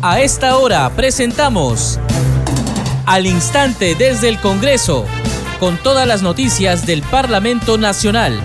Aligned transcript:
A 0.00 0.20
esta 0.20 0.56
hora 0.56 0.88
presentamos 0.94 1.98
Al 3.04 3.26
Instante 3.26 3.96
desde 3.96 4.28
el 4.28 4.38
Congreso, 4.38 5.04
con 5.58 5.76
todas 5.76 6.06
las 6.06 6.22
noticias 6.22 6.86
del 6.86 7.02
Parlamento 7.02 7.78
Nacional. 7.78 8.40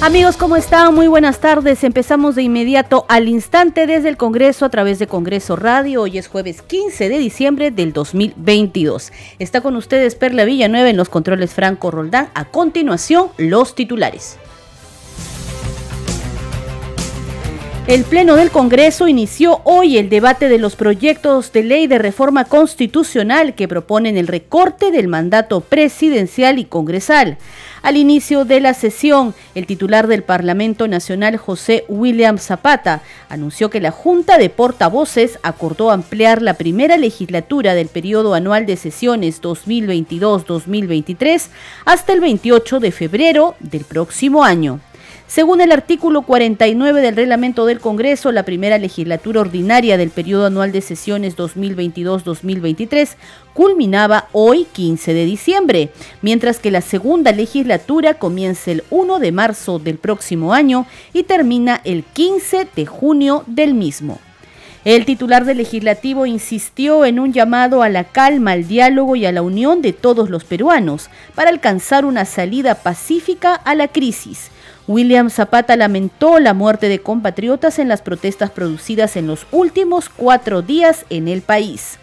Amigos, 0.00 0.38
¿cómo 0.38 0.56
están? 0.56 0.94
Muy 0.94 1.06
buenas 1.06 1.38
tardes. 1.40 1.84
Empezamos 1.84 2.34
de 2.34 2.44
inmediato 2.44 3.04
al 3.10 3.28
instante 3.28 3.86
desde 3.86 4.08
el 4.08 4.16
Congreso 4.16 4.64
a 4.64 4.70
través 4.70 4.98
de 4.98 5.06
Congreso 5.06 5.56
Radio. 5.56 6.00
Hoy 6.00 6.16
es 6.16 6.28
jueves 6.28 6.62
15 6.62 7.10
de 7.10 7.18
diciembre 7.18 7.72
del 7.72 7.92
2022. 7.92 9.12
Está 9.38 9.60
con 9.60 9.76
ustedes 9.76 10.14
Perla 10.14 10.46
Villanueva 10.46 10.88
en 10.88 10.96
los 10.96 11.10
controles 11.10 11.52
Franco 11.52 11.90
Roldán. 11.90 12.30
A 12.34 12.46
continuación, 12.46 13.28
los 13.36 13.74
titulares. 13.74 14.38
El 17.86 18.04
Pleno 18.04 18.36
del 18.36 18.50
Congreso 18.50 19.08
inició 19.08 19.60
hoy 19.64 19.98
el 19.98 20.08
debate 20.08 20.48
de 20.48 20.56
los 20.56 20.74
proyectos 20.74 21.52
de 21.52 21.62
ley 21.62 21.86
de 21.86 21.98
reforma 21.98 22.46
constitucional 22.46 23.54
que 23.54 23.68
proponen 23.68 24.16
el 24.16 24.26
recorte 24.26 24.90
del 24.90 25.06
mandato 25.06 25.60
presidencial 25.60 26.58
y 26.58 26.64
congresal. 26.64 27.36
Al 27.82 27.98
inicio 27.98 28.46
de 28.46 28.60
la 28.60 28.72
sesión, 28.72 29.34
el 29.54 29.66
titular 29.66 30.06
del 30.06 30.22
Parlamento 30.22 30.88
Nacional, 30.88 31.36
José 31.36 31.84
William 31.88 32.38
Zapata, 32.38 33.02
anunció 33.28 33.68
que 33.68 33.82
la 33.82 33.90
Junta 33.90 34.38
de 34.38 34.48
Portavoces 34.48 35.38
acordó 35.42 35.90
ampliar 35.90 36.40
la 36.40 36.54
primera 36.54 36.96
legislatura 36.96 37.74
del 37.74 37.88
periodo 37.88 38.32
anual 38.32 38.64
de 38.64 38.78
sesiones 38.78 39.42
2022-2023 39.42 41.48
hasta 41.84 42.14
el 42.14 42.20
28 42.20 42.80
de 42.80 42.92
febrero 42.92 43.56
del 43.60 43.84
próximo 43.84 44.42
año. 44.42 44.80
Según 45.26 45.62
el 45.62 45.72
artículo 45.72 46.22
49 46.22 47.00
del 47.00 47.16
reglamento 47.16 47.64
del 47.64 47.80
Congreso, 47.80 48.30
la 48.30 48.42
primera 48.42 48.76
legislatura 48.76 49.40
ordinaria 49.40 49.96
del 49.96 50.10
periodo 50.10 50.46
anual 50.46 50.70
de 50.70 50.82
sesiones 50.82 51.34
2022-2023 51.36 53.16
culminaba 53.54 54.28
hoy 54.32 54.66
15 54.70 55.14
de 55.14 55.24
diciembre, 55.24 55.90
mientras 56.20 56.58
que 56.58 56.70
la 56.70 56.82
segunda 56.82 57.32
legislatura 57.32 58.14
comienza 58.14 58.70
el 58.70 58.84
1 58.90 59.18
de 59.18 59.32
marzo 59.32 59.78
del 59.78 59.96
próximo 59.96 60.52
año 60.52 60.86
y 61.14 61.22
termina 61.22 61.80
el 61.84 62.04
15 62.04 62.68
de 62.76 62.86
junio 62.86 63.44
del 63.46 63.72
mismo. 63.72 64.20
El 64.84 65.06
titular 65.06 65.46
del 65.46 65.56
legislativo 65.56 66.26
insistió 66.26 67.06
en 67.06 67.18
un 67.18 67.32
llamado 67.32 67.82
a 67.82 67.88
la 67.88 68.04
calma, 68.04 68.52
al 68.52 68.68
diálogo 68.68 69.16
y 69.16 69.24
a 69.24 69.32
la 69.32 69.40
unión 69.40 69.80
de 69.80 69.94
todos 69.94 70.28
los 70.28 70.44
peruanos 70.44 71.08
para 71.34 71.48
alcanzar 71.48 72.04
una 72.04 72.26
salida 72.26 72.74
pacífica 72.74 73.54
a 73.54 73.74
la 73.74 73.88
crisis 73.88 74.50
William 74.86 75.30
Zapata 75.30 75.76
lamentó 75.76 76.38
la 76.40 76.52
muerte 76.52 76.88
de 76.88 77.00
compatriotas 77.00 77.78
en 77.78 77.88
las 77.88 78.02
protestas 78.02 78.50
producidas 78.50 79.16
en 79.16 79.26
los 79.26 79.46
últimos 79.50 80.10
cuatro 80.10 80.60
días 80.60 81.06
en 81.08 81.28
el 81.28 81.40
país. 81.40 81.98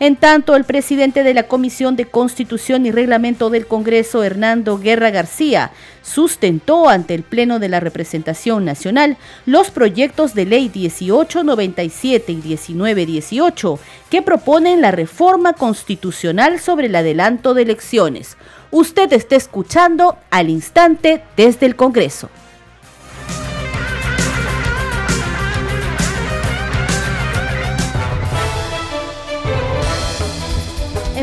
En 0.00 0.16
tanto, 0.16 0.56
el 0.56 0.64
presidente 0.64 1.22
de 1.22 1.34
la 1.34 1.44
Comisión 1.44 1.94
de 1.94 2.06
Constitución 2.06 2.84
y 2.84 2.90
Reglamento 2.90 3.48
del 3.48 3.68
Congreso, 3.68 4.24
Hernando 4.24 4.78
Guerra 4.78 5.10
García, 5.10 5.70
sustentó 6.02 6.88
ante 6.88 7.14
el 7.14 7.22
Pleno 7.22 7.60
de 7.60 7.68
la 7.68 7.78
Representación 7.78 8.64
Nacional 8.64 9.16
los 9.46 9.70
proyectos 9.70 10.34
de 10.34 10.46
ley 10.46 10.70
1897 10.74 12.32
y 12.32 12.36
1918 12.36 13.78
que 14.10 14.22
proponen 14.22 14.80
la 14.80 14.90
reforma 14.90 15.52
constitucional 15.52 16.58
sobre 16.58 16.88
el 16.88 16.96
adelanto 16.96 17.54
de 17.54 17.62
elecciones 17.62 18.36
Usted 18.74 19.12
está 19.12 19.36
escuchando 19.36 20.18
al 20.32 20.50
instante 20.50 21.22
desde 21.36 21.64
el 21.64 21.76
Congreso. 21.76 22.28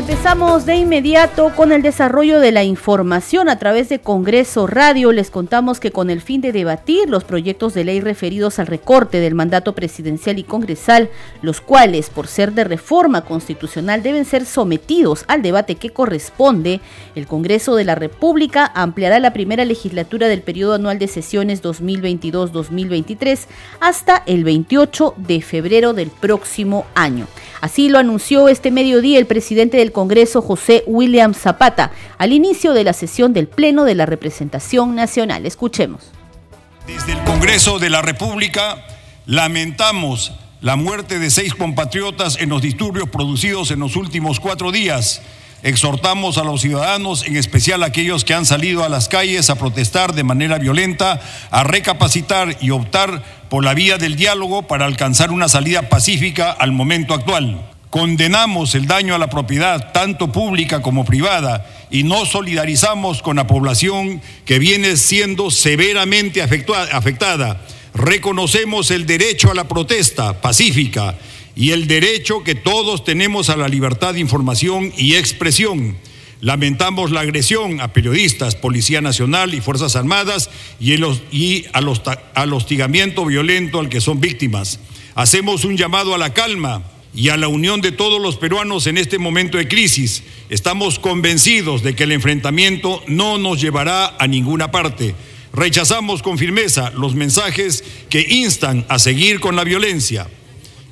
Empezamos 0.02 0.66
de 0.66 0.74
inmediato 0.74 1.52
con 1.54 1.70
el 1.70 1.80
desarrollo 1.80 2.40
de 2.40 2.50
la 2.50 2.64
información 2.64 3.48
a 3.48 3.60
través 3.60 3.88
de 3.88 4.00
Congreso 4.00 4.66
Radio. 4.66 5.12
Les 5.12 5.30
contamos 5.30 5.78
que 5.78 5.92
con 5.92 6.10
el 6.10 6.20
fin 6.20 6.40
de 6.40 6.50
debatir 6.50 7.08
los 7.08 7.22
proyectos 7.22 7.72
de 7.72 7.84
ley 7.84 8.00
referidos 8.00 8.58
al 8.58 8.66
recorte 8.66 9.20
del 9.20 9.36
mandato 9.36 9.76
presidencial 9.76 10.40
y 10.40 10.42
congresal, 10.42 11.08
los 11.40 11.60
cuales, 11.60 12.10
por 12.10 12.26
ser 12.26 12.52
de 12.52 12.64
reforma 12.64 13.22
constitucional, 13.22 14.02
deben 14.02 14.24
ser 14.24 14.44
sometidos 14.44 15.24
al 15.28 15.40
debate 15.40 15.76
que 15.76 15.90
corresponde, 15.90 16.80
el 17.14 17.28
Congreso 17.28 17.76
de 17.76 17.84
la 17.84 17.94
República 17.94 18.72
ampliará 18.74 19.20
la 19.20 19.32
primera 19.32 19.64
legislatura 19.64 20.26
del 20.26 20.42
periodo 20.42 20.74
anual 20.74 20.98
de 20.98 21.06
sesiones 21.06 21.62
2022-2023 21.62 23.46
hasta 23.78 24.24
el 24.26 24.42
28 24.42 25.14
de 25.16 25.42
febrero 25.42 25.92
del 25.92 26.10
próximo 26.10 26.86
año. 26.96 27.28
Así 27.62 27.88
lo 27.88 28.00
anunció 28.00 28.48
este 28.48 28.72
mediodía 28.72 29.20
el 29.20 29.26
presidente 29.26 29.76
del 29.76 29.92
Congreso, 29.92 30.42
José 30.42 30.82
William 30.88 31.32
Zapata, 31.32 31.92
al 32.18 32.32
inicio 32.32 32.72
de 32.72 32.82
la 32.82 32.92
sesión 32.92 33.32
del 33.32 33.46
Pleno 33.46 33.84
de 33.84 33.94
la 33.94 34.04
Representación 34.04 34.96
Nacional. 34.96 35.46
Escuchemos. 35.46 36.10
Desde 36.88 37.12
el 37.12 37.22
Congreso 37.22 37.78
de 37.78 37.88
la 37.88 38.02
República 38.02 38.84
lamentamos 39.26 40.32
la 40.60 40.74
muerte 40.74 41.20
de 41.20 41.30
seis 41.30 41.54
compatriotas 41.54 42.36
en 42.40 42.48
los 42.48 42.62
disturbios 42.62 43.08
producidos 43.08 43.70
en 43.70 43.78
los 43.78 43.94
últimos 43.94 44.40
cuatro 44.40 44.72
días 44.72 45.22
Exhortamos 45.62 46.38
a 46.38 46.44
los 46.44 46.60
ciudadanos, 46.60 47.24
en 47.24 47.36
especial 47.36 47.84
aquellos 47.84 48.24
que 48.24 48.34
han 48.34 48.44
salido 48.44 48.82
a 48.82 48.88
las 48.88 49.06
calles 49.06 49.48
a 49.48 49.54
protestar 49.54 50.12
de 50.12 50.24
manera 50.24 50.58
violenta, 50.58 51.20
a 51.52 51.62
recapacitar 51.62 52.56
y 52.60 52.70
optar 52.70 53.22
por 53.48 53.64
la 53.64 53.72
vía 53.72 53.96
del 53.96 54.16
diálogo 54.16 54.62
para 54.62 54.86
alcanzar 54.86 55.30
una 55.30 55.48
salida 55.48 55.88
pacífica 55.88 56.50
al 56.50 56.72
momento 56.72 57.14
actual. 57.14 57.70
Condenamos 57.90 58.74
el 58.74 58.88
daño 58.88 59.14
a 59.14 59.18
la 59.18 59.28
propiedad, 59.30 59.92
tanto 59.92 60.32
pública 60.32 60.82
como 60.82 61.04
privada, 61.04 61.64
y 61.90 62.02
nos 62.02 62.30
solidarizamos 62.30 63.22
con 63.22 63.36
la 63.36 63.46
población 63.46 64.20
que 64.44 64.58
viene 64.58 64.96
siendo 64.96 65.52
severamente 65.52 66.42
afectada. 66.42 67.60
Reconocemos 67.94 68.90
el 68.90 69.06
derecho 69.06 69.52
a 69.52 69.54
la 69.54 69.68
protesta 69.68 70.40
pacífica 70.40 71.14
y 71.54 71.70
el 71.70 71.86
derecho 71.86 72.44
que 72.44 72.54
todos 72.54 73.04
tenemos 73.04 73.50
a 73.50 73.56
la 73.56 73.68
libertad 73.68 74.14
de 74.14 74.20
información 74.20 74.92
y 74.96 75.14
expresión. 75.14 75.96
Lamentamos 76.40 77.12
la 77.12 77.20
agresión 77.20 77.80
a 77.80 77.92
periodistas, 77.92 78.56
Policía 78.56 79.00
Nacional 79.00 79.54
y 79.54 79.60
Fuerzas 79.60 79.94
Armadas 79.94 80.50
y, 80.80 80.94
y 81.30 81.66
al 81.72 82.52
hostigamiento 82.52 83.24
violento 83.24 83.78
al 83.78 83.88
que 83.88 84.00
son 84.00 84.20
víctimas. 84.20 84.80
Hacemos 85.14 85.64
un 85.64 85.76
llamado 85.76 86.14
a 86.14 86.18
la 86.18 86.34
calma 86.34 86.82
y 87.14 87.28
a 87.28 87.36
la 87.36 87.48
unión 87.48 87.80
de 87.80 87.92
todos 87.92 88.20
los 88.20 88.36
peruanos 88.36 88.86
en 88.86 88.98
este 88.98 89.18
momento 89.18 89.58
de 89.58 89.68
crisis. 89.68 90.22
Estamos 90.48 90.98
convencidos 90.98 91.82
de 91.82 91.94
que 91.94 92.04
el 92.04 92.12
enfrentamiento 92.12 93.02
no 93.06 93.38
nos 93.38 93.60
llevará 93.60 94.16
a 94.18 94.26
ninguna 94.26 94.70
parte. 94.70 95.14
Rechazamos 95.52 96.22
con 96.22 96.38
firmeza 96.38 96.90
los 96.90 97.14
mensajes 97.14 97.84
que 98.08 98.26
instan 98.28 98.86
a 98.88 98.98
seguir 98.98 99.38
con 99.38 99.54
la 99.54 99.64
violencia. 99.64 100.26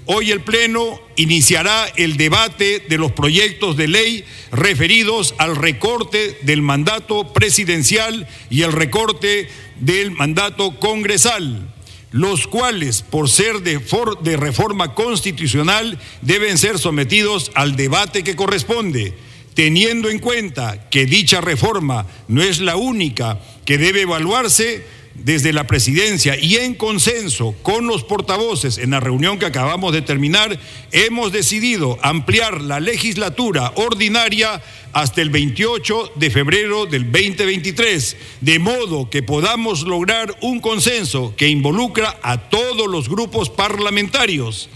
Hoy 0.07 0.31
el 0.31 0.41
Pleno 0.41 1.01
iniciará 1.17 1.87
el 1.97 2.17
debate 2.17 2.85
de 2.89 2.99
los 2.99 3.13
proyectos 3.13 3.77
de 3.77 3.89
ley 3.89 4.25
referidos 4.51 5.35
al 5.39 5.57
recorte 5.57 6.39
del 6.43 6.63
mandato 6.63 7.33
presidencial 7.33 8.27
y 8.49 8.63
el 8.63 8.73
recorte 8.73 9.49
del 9.79 10.11
mandato 10.11 10.79
congresal, 10.81 11.73
los 12.11 12.47
cuales, 12.47 13.03
por 13.03 13.29
ser 13.29 13.61
de, 13.61 13.81
de 14.23 14.37
reforma 14.37 14.95
constitucional, 14.95 15.99
deben 16.23 16.59
ser 16.59 16.79
sometidos 16.79 17.53
al 17.55 17.77
debate 17.77 18.25
que 18.25 18.37
corresponde 18.37 19.15
teniendo 19.55 20.09
en 20.09 20.21
cuenta 20.21 20.89
que 20.91 21.07
dicha 21.07 21.41
reforma 21.41 22.07
no 22.29 22.43
es 22.43 22.61
la 22.61 22.77
única 22.77 23.41
que 23.65 23.79
debe 23.79 24.03
evaluarse, 24.03 24.87
desde 25.25 25.53
la 25.53 25.67
presidencia 25.67 26.37
y 26.39 26.57
en 26.57 26.75
consenso 26.75 27.55
con 27.63 27.87
los 27.87 28.05
portavoces 28.05 28.79
en 28.79 28.91
la 28.91 29.01
reunión 29.01 29.39
que 29.39 29.47
acabamos 29.47 29.93
de 29.93 30.03
terminar, 30.03 30.59
hemos 30.93 31.33
decidido 31.33 31.99
ampliar 32.03 32.61
la 32.63 32.81
legislatura 32.81 33.73
ordinaria 33.77 34.63
hasta 34.93 35.21
el 35.21 35.31
28 35.31 36.13
de 36.17 36.31
febrero 36.31 36.87
del 36.87 37.05
2023, 37.13 38.17
de 38.41 38.59
modo 38.59 39.11
que 39.11 39.23
podamos 39.23 39.83
lograr 39.83 40.37
un 40.41 40.61
consenso 40.61 41.35
que 41.37 41.49
involucra 41.49 42.19
a 42.23 42.49
todos 42.49 42.89
los 42.89 43.09
grupos 43.09 43.51
parlamentarios. 43.51 44.69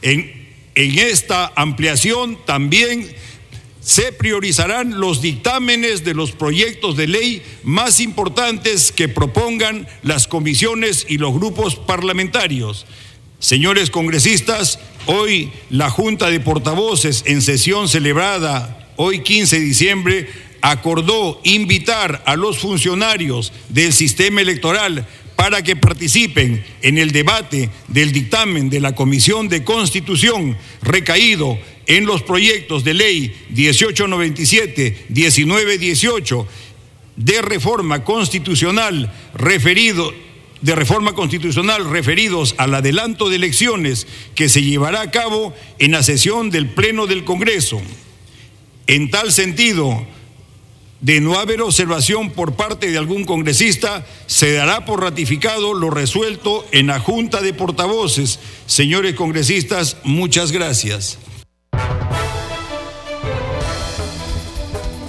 En, 0.00 0.48
en 0.74 0.98
esta 0.98 1.52
ampliación 1.56 2.38
también 2.46 3.12
se 3.88 4.12
priorizarán 4.12 5.00
los 5.00 5.22
dictámenes 5.22 6.04
de 6.04 6.12
los 6.12 6.32
proyectos 6.32 6.94
de 6.98 7.06
ley 7.06 7.42
más 7.62 8.00
importantes 8.00 8.92
que 8.92 9.08
propongan 9.08 9.88
las 10.02 10.28
comisiones 10.28 11.06
y 11.08 11.16
los 11.16 11.32
grupos 11.32 11.76
parlamentarios. 11.76 12.84
Señores 13.38 13.88
congresistas, 13.88 14.78
hoy 15.06 15.50
la 15.70 15.88
Junta 15.88 16.28
de 16.28 16.38
Portavoces 16.38 17.22
en 17.24 17.40
sesión 17.40 17.88
celebrada 17.88 18.92
hoy 18.96 19.22
15 19.22 19.58
de 19.58 19.64
diciembre 19.64 20.28
acordó 20.60 21.40
invitar 21.44 22.22
a 22.26 22.36
los 22.36 22.58
funcionarios 22.58 23.54
del 23.70 23.94
sistema 23.94 24.42
electoral 24.42 25.06
para 25.38 25.62
que 25.62 25.76
participen 25.76 26.64
en 26.82 26.98
el 26.98 27.12
debate 27.12 27.70
del 27.86 28.10
dictamen 28.10 28.68
de 28.68 28.80
la 28.80 28.96
Comisión 28.96 29.48
de 29.48 29.62
Constitución 29.62 30.58
recaído 30.82 31.56
en 31.86 32.06
los 32.06 32.24
proyectos 32.24 32.82
de 32.82 32.94
ley 32.94 33.46
1897, 33.50 35.06
1918 35.10 36.48
de 37.14 37.40
reforma 37.40 38.02
constitucional 38.02 39.14
referido 39.32 40.12
de 40.60 40.74
reforma 40.74 41.12
constitucional 41.12 41.88
referidos 41.88 42.56
al 42.58 42.74
adelanto 42.74 43.28
de 43.28 43.36
elecciones 43.36 44.08
que 44.34 44.48
se 44.48 44.64
llevará 44.64 45.02
a 45.02 45.12
cabo 45.12 45.54
en 45.78 45.92
la 45.92 46.02
sesión 46.02 46.50
del 46.50 46.66
Pleno 46.66 47.06
del 47.06 47.22
Congreso. 47.22 47.80
En 48.88 49.08
tal 49.08 49.30
sentido, 49.30 50.04
de 51.00 51.20
no 51.20 51.38
haber 51.38 51.62
observación 51.62 52.30
por 52.30 52.54
parte 52.54 52.90
de 52.90 52.98
algún 52.98 53.24
congresista, 53.24 54.04
se 54.26 54.52
dará 54.52 54.84
por 54.84 55.02
ratificado 55.02 55.74
lo 55.74 55.90
resuelto 55.90 56.66
en 56.72 56.88
la 56.88 56.98
Junta 56.98 57.40
de 57.40 57.54
Portavoces. 57.54 58.40
Señores 58.66 59.14
congresistas, 59.14 59.96
muchas 60.02 60.50
gracias. 60.50 61.18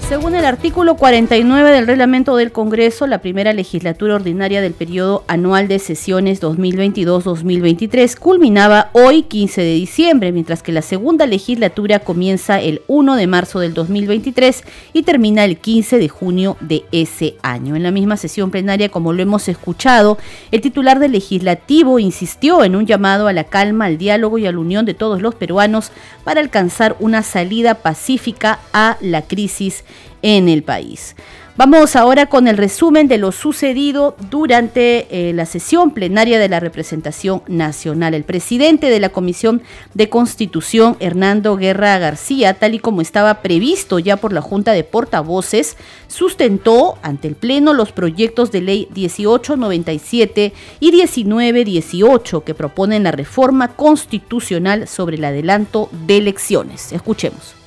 Según 0.09 0.33
el 0.33 0.43
artículo 0.43 0.95
49 0.95 1.69
del 1.69 1.85
reglamento 1.85 2.35
del 2.35 2.51
Congreso, 2.51 3.05
la 3.05 3.19
primera 3.19 3.53
legislatura 3.53 4.15
ordinaria 4.15 4.59
del 4.59 4.73
periodo 4.73 5.23
anual 5.27 5.67
de 5.67 5.77
sesiones 5.77 6.41
2022-2023 6.41 8.17
culminaba 8.17 8.89
hoy 8.93 9.21
15 9.21 9.61
de 9.61 9.73
diciembre, 9.75 10.31
mientras 10.31 10.63
que 10.63 10.71
la 10.71 10.81
segunda 10.81 11.27
legislatura 11.27 11.99
comienza 11.99 12.59
el 12.59 12.81
1 12.87 13.17
de 13.17 13.27
marzo 13.27 13.59
del 13.59 13.75
2023 13.75 14.63
y 14.93 15.03
termina 15.03 15.45
el 15.45 15.57
15 15.57 15.99
de 15.99 16.09
junio 16.09 16.57
de 16.59 16.85
ese 16.91 17.35
año. 17.43 17.75
En 17.75 17.83
la 17.83 17.91
misma 17.91 18.17
sesión 18.17 18.49
plenaria, 18.49 18.89
como 18.89 19.13
lo 19.13 19.21
hemos 19.21 19.47
escuchado, 19.47 20.17
el 20.49 20.61
titular 20.61 20.97
del 20.97 21.11
legislativo 21.11 21.99
insistió 21.99 22.63
en 22.63 22.75
un 22.75 22.87
llamado 22.87 23.27
a 23.27 23.33
la 23.33 23.43
calma, 23.43 23.85
al 23.85 23.99
diálogo 23.99 24.39
y 24.39 24.47
a 24.47 24.51
la 24.51 24.57
unión 24.57 24.85
de 24.85 24.95
todos 24.95 25.21
los 25.21 25.35
peruanos 25.35 25.91
para 26.23 26.41
alcanzar 26.41 26.95
una 26.99 27.21
salida 27.21 27.75
pacífica 27.75 28.57
a 28.73 28.97
la 29.01 29.21
crisis 29.21 29.83
en 30.21 30.49
el 30.49 30.63
país. 30.63 31.15
Vamos 31.59 31.97
ahora 31.97 32.27
con 32.27 32.47
el 32.47 32.55
resumen 32.55 33.09
de 33.09 33.17
lo 33.17 33.33
sucedido 33.33 34.15
durante 34.29 35.07
eh, 35.11 35.33
la 35.33 35.45
sesión 35.45 35.91
plenaria 35.91 36.39
de 36.39 36.47
la 36.47 36.61
representación 36.61 37.41
nacional. 37.47 38.13
El 38.13 38.23
presidente 38.23 38.89
de 38.89 39.01
la 39.01 39.09
Comisión 39.09 39.61
de 39.93 40.07
Constitución, 40.07 40.95
Hernando 41.01 41.57
Guerra 41.57 41.97
García, 41.97 42.53
tal 42.53 42.75
y 42.75 42.79
como 42.79 43.01
estaba 43.01 43.41
previsto 43.41 43.99
ya 43.99 44.15
por 44.15 44.31
la 44.31 44.39
Junta 44.39 44.71
de 44.71 44.85
Portavoces, 44.85 45.75
sustentó 46.07 46.97
ante 47.01 47.27
el 47.27 47.35
Pleno 47.35 47.73
los 47.73 47.91
proyectos 47.91 48.53
de 48.53 48.61
ley 48.61 48.87
1897 48.95 50.53
y 50.79 50.91
1918 50.93 52.45
que 52.45 52.53
proponen 52.53 53.03
la 53.03 53.11
reforma 53.11 53.75
constitucional 53.75 54.87
sobre 54.87 55.17
el 55.17 55.25
adelanto 55.25 55.89
de 56.07 56.19
elecciones. 56.19 56.93
Escuchemos. 56.93 57.58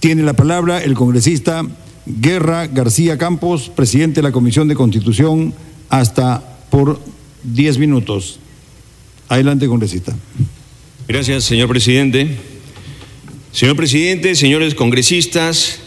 Tiene 0.00 0.22
la 0.22 0.34
palabra 0.34 0.82
el 0.82 0.94
congresista 0.94 1.64
Guerra 2.06 2.66
García 2.66 3.18
Campos, 3.18 3.68
presidente 3.68 4.16
de 4.16 4.22
la 4.22 4.32
Comisión 4.32 4.68
de 4.68 4.74
Constitución, 4.74 5.52
hasta 5.88 6.58
por 6.70 7.00
diez 7.42 7.78
minutos. 7.78 8.38
Adelante, 9.28 9.66
congresista. 9.66 10.16
Gracias, 11.08 11.44
señor 11.44 11.68
presidente. 11.68 12.28
Señor 13.52 13.76
presidente, 13.76 14.34
señores 14.34 14.74
congresistas, 14.74 15.80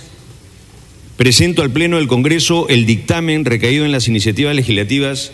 presento 1.17 1.61
al 1.61 1.71
Pleno 1.71 1.97
del 1.97 2.07
Congreso 2.07 2.67
el 2.67 2.85
dictamen 2.85 3.45
recaído 3.45 3.85
en 3.85 3.91
las 3.91 4.07
iniciativas 4.07 4.55
legislativas 4.55 5.31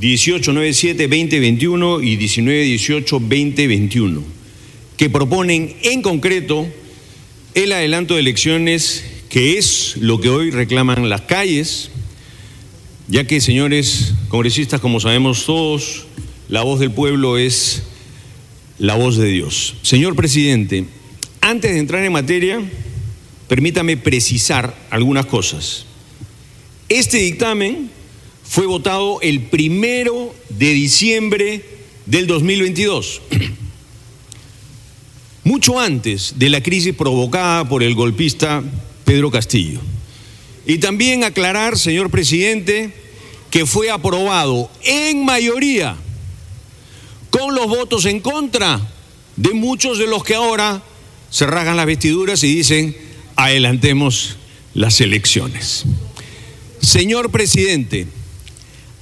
1897-2021 0.00 2.02
y 2.02 2.16
1918-2021, 2.16 4.22
que 4.96 5.10
proponen 5.10 5.74
en 5.82 6.02
concreto 6.02 6.66
el 7.64 7.72
adelanto 7.72 8.14
de 8.14 8.20
elecciones, 8.20 9.04
que 9.28 9.58
es 9.58 9.96
lo 9.96 10.20
que 10.20 10.28
hoy 10.28 10.50
reclaman 10.50 11.08
las 11.08 11.22
calles, 11.22 11.90
ya 13.08 13.26
que, 13.26 13.40
señores 13.40 14.14
congresistas, 14.28 14.80
como 14.80 15.00
sabemos 15.00 15.44
todos, 15.44 16.06
la 16.48 16.62
voz 16.62 16.78
del 16.78 16.92
pueblo 16.92 17.36
es 17.36 17.82
la 18.78 18.94
voz 18.94 19.16
de 19.16 19.26
Dios. 19.26 19.74
Señor 19.82 20.14
presidente, 20.14 20.84
antes 21.40 21.72
de 21.72 21.78
entrar 21.80 22.04
en 22.04 22.12
materia, 22.12 22.62
permítame 23.48 23.96
precisar 23.96 24.76
algunas 24.90 25.26
cosas. 25.26 25.84
Este 26.88 27.16
dictamen 27.18 27.90
fue 28.44 28.66
votado 28.66 29.20
el 29.20 29.42
primero 29.42 30.32
de 30.48 30.72
diciembre 30.74 31.64
del 32.06 32.28
2022 32.28 33.20
mucho 35.48 35.80
antes 35.80 36.34
de 36.36 36.50
la 36.50 36.62
crisis 36.62 36.94
provocada 36.94 37.66
por 37.66 37.82
el 37.82 37.94
golpista 37.94 38.62
Pedro 39.06 39.30
Castillo. 39.30 39.80
Y 40.66 40.76
también 40.76 41.24
aclarar, 41.24 41.78
señor 41.78 42.10
presidente, 42.10 42.92
que 43.50 43.64
fue 43.64 43.90
aprobado 43.90 44.70
en 44.84 45.24
mayoría 45.24 45.96
con 47.30 47.54
los 47.54 47.66
votos 47.66 48.04
en 48.04 48.20
contra 48.20 48.78
de 49.36 49.54
muchos 49.54 49.98
de 49.98 50.06
los 50.06 50.22
que 50.22 50.34
ahora 50.34 50.82
se 51.30 51.46
rasgan 51.46 51.78
las 51.78 51.86
vestiduras 51.86 52.44
y 52.44 52.54
dicen, 52.54 52.94
adelantemos 53.34 54.36
las 54.74 55.00
elecciones. 55.00 55.84
Señor 56.82 57.30
presidente, 57.30 58.06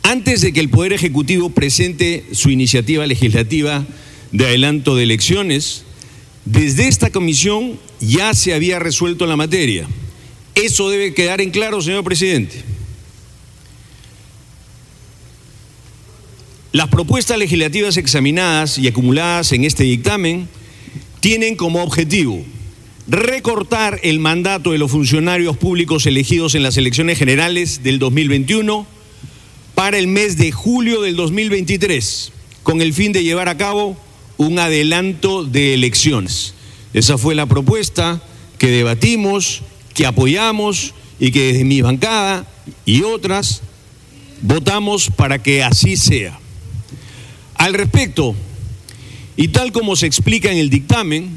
antes 0.05 0.43
de 0.43 0.53
que 0.53 0.61
el 0.61 0.71
Poder 0.71 0.93
Ejecutivo 0.93 1.51
presente 1.51 2.25
su 2.31 2.51
iniciativa 2.51 3.05
legislativa 3.05 3.85
de 4.31 4.47
adelanto 4.47 4.95
de 4.95 5.03
elecciones, 5.03 5.86
desde 6.47 6.89
esta 6.89 7.11
comisión 7.11 7.79
ya 8.01 8.33
se 8.33 8.55
había 8.55 8.79
resuelto 8.79 9.27
la 9.27 9.37
materia. 9.37 9.87
Eso 10.55 10.89
debe 10.89 11.13
quedar 11.13 11.41
en 11.41 11.51
claro, 11.51 11.83
señor 11.83 12.05
presidente. 12.05 12.63
Las 16.73 16.89
propuestas 16.89 17.37
legislativas 17.39 17.97
examinadas 17.97 18.79
y 18.79 18.87
acumuladas 18.87 19.53
en 19.53 19.65
este 19.65 19.85
dictamen 19.85 20.49
tienen 21.21 21.57
como 21.57 21.83
objetivo 21.83 22.45
recortar 23.09 24.01
el 24.03 24.19
mandato 24.19 24.73
de 24.73 24.79
los 24.79 24.91
funcionarios 24.91 25.57
públicos 25.57 26.07
elegidos 26.07 26.55
en 26.55 26.63
las 26.63 26.77
elecciones 26.77 27.19
generales 27.19 27.83
del 27.83 27.99
2021 27.99 28.87
para 29.75 29.99
el 29.99 30.09
mes 30.09 30.37
de 30.37 30.51
julio 30.53 31.03
del 31.03 31.17
2023, 31.17 32.33
con 32.63 32.83
el 32.83 32.93
fin 32.93 33.13
de 33.13 33.23
llevar 33.23 33.49
a 33.49 33.57
cabo 33.57 33.97
un 34.37 34.59
adelanto 34.59 35.45
de 35.45 35.75
elecciones. 35.75 36.55
Esa 36.93 37.19
fue 37.19 37.35
la 37.35 37.47
propuesta 37.47 38.23
que 38.59 38.69
debatimos, 38.69 39.63
que 39.95 40.07
apoyamos 40.07 40.95
y 41.19 41.31
que 41.31 41.53
desde 41.53 41.65
mi 41.65 41.81
bancada 41.81 42.47
y 42.85 43.03
otras 43.03 43.63
votamos 44.43 45.11
para 45.11 45.43
que 45.43 45.63
así 45.63 45.97
sea. 45.97 46.39
Al 47.55 47.75
respecto, 47.75 48.35
y 49.37 49.49
tal 49.49 49.73
como 49.73 49.97
se 49.97 50.07
explica 50.07 50.51
en 50.51 50.59
el 50.59 50.71
dictamen, 50.71 51.31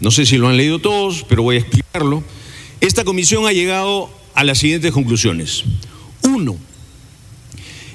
no 0.00 0.10
sé 0.10 0.26
si 0.26 0.36
lo 0.36 0.48
han 0.48 0.56
leído 0.56 0.78
todos, 0.78 1.24
pero 1.28 1.42
voy 1.42 1.56
a 1.56 1.60
explicarlo, 1.60 2.22
esta 2.80 3.04
comisión 3.04 3.46
ha 3.46 3.52
llegado 3.52 4.10
a 4.34 4.44
las 4.44 4.58
siguientes 4.58 4.92
conclusiones. 4.92 5.64
Uno, 6.22 6.56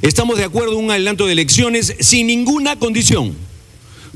estamos 0.02 0.38
de 0.38 0.46
acuerdo 0.46 0.74
en 0.74 0.86
un 0.86 0.92
adelanto 0.92 1.26
de 1.28 1.34
elecciones 1.34 1.96
sin 2.00 2.28
ninguna 2.28 2.78
condición 2.78 3.49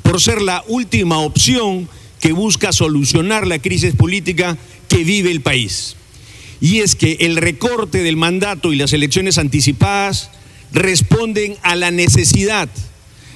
por 0.04 0.22
ser 0.22 0.42
la 0.42 0.64
última 0.68 1.18
opción 1.20 1.90
que 2.20 2.32
busca 2.32 2.72
solucionar 2.72 3.48
la 3.48 3.60
crisis 3.60 3.96
política 3.96 4.58
que 4.88 5.04
vive 5.04 5.32
el 5.32 5.42
país. 5.42 5.96
Y 6.62 6.80
es 6.80 6.96
que 6.96 7.18
el 7.22 7.36
recorte 7.36 8.04
del 8.04 8.16
mandato 8.16 8.72
y 8.72 8.78
las 8.78 8.94
elecciones 8.94 9.38
anticipadas 9.38 10.30
responden 10.72 11.58
a 11.64 11.76
la 11.76 11.92
necesidad 11.92 12.70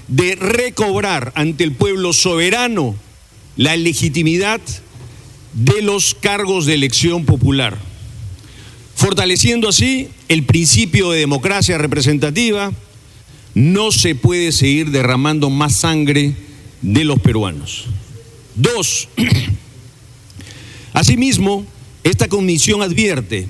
de 0.07 0.35
recobrar 0.35 1.33
ante 1.35 1.63
el 1.65 1.73
pueblo 1.73 2.13
soberano 2.13 2.95
la 3.57 3.75
legitimidad 3.75 4.61
de 5.53 5.81
los 5.81 6.15
cargos 6.15 6.65
de 6.65 6.75
elección 6.75 7.25
popular, 7.25 7.77
fortaleciendo 8.95 9.67
así 9.67 10.07
el 10.29 10.43
principio 10.43 11.11
de 11.11 11.19
democracia 11.19 11.77
representativa. 11.77 12.71
No 13.53 13.91
se 13.91 14.15
puede 14.15 14.51
seguir 14.51 14.91
derramando 14.91 15.49
más 15.49 15.75
sangre 15.75 16.35
de 16.87 17.03
los 17.03 17.19
peruanos. 17.19 17.85
Dos, 18.55 19.09
asimismo, 20.93 21.65
esta 22.03 22.29
comisión 22.29 22.81
advierte 22.81 23.45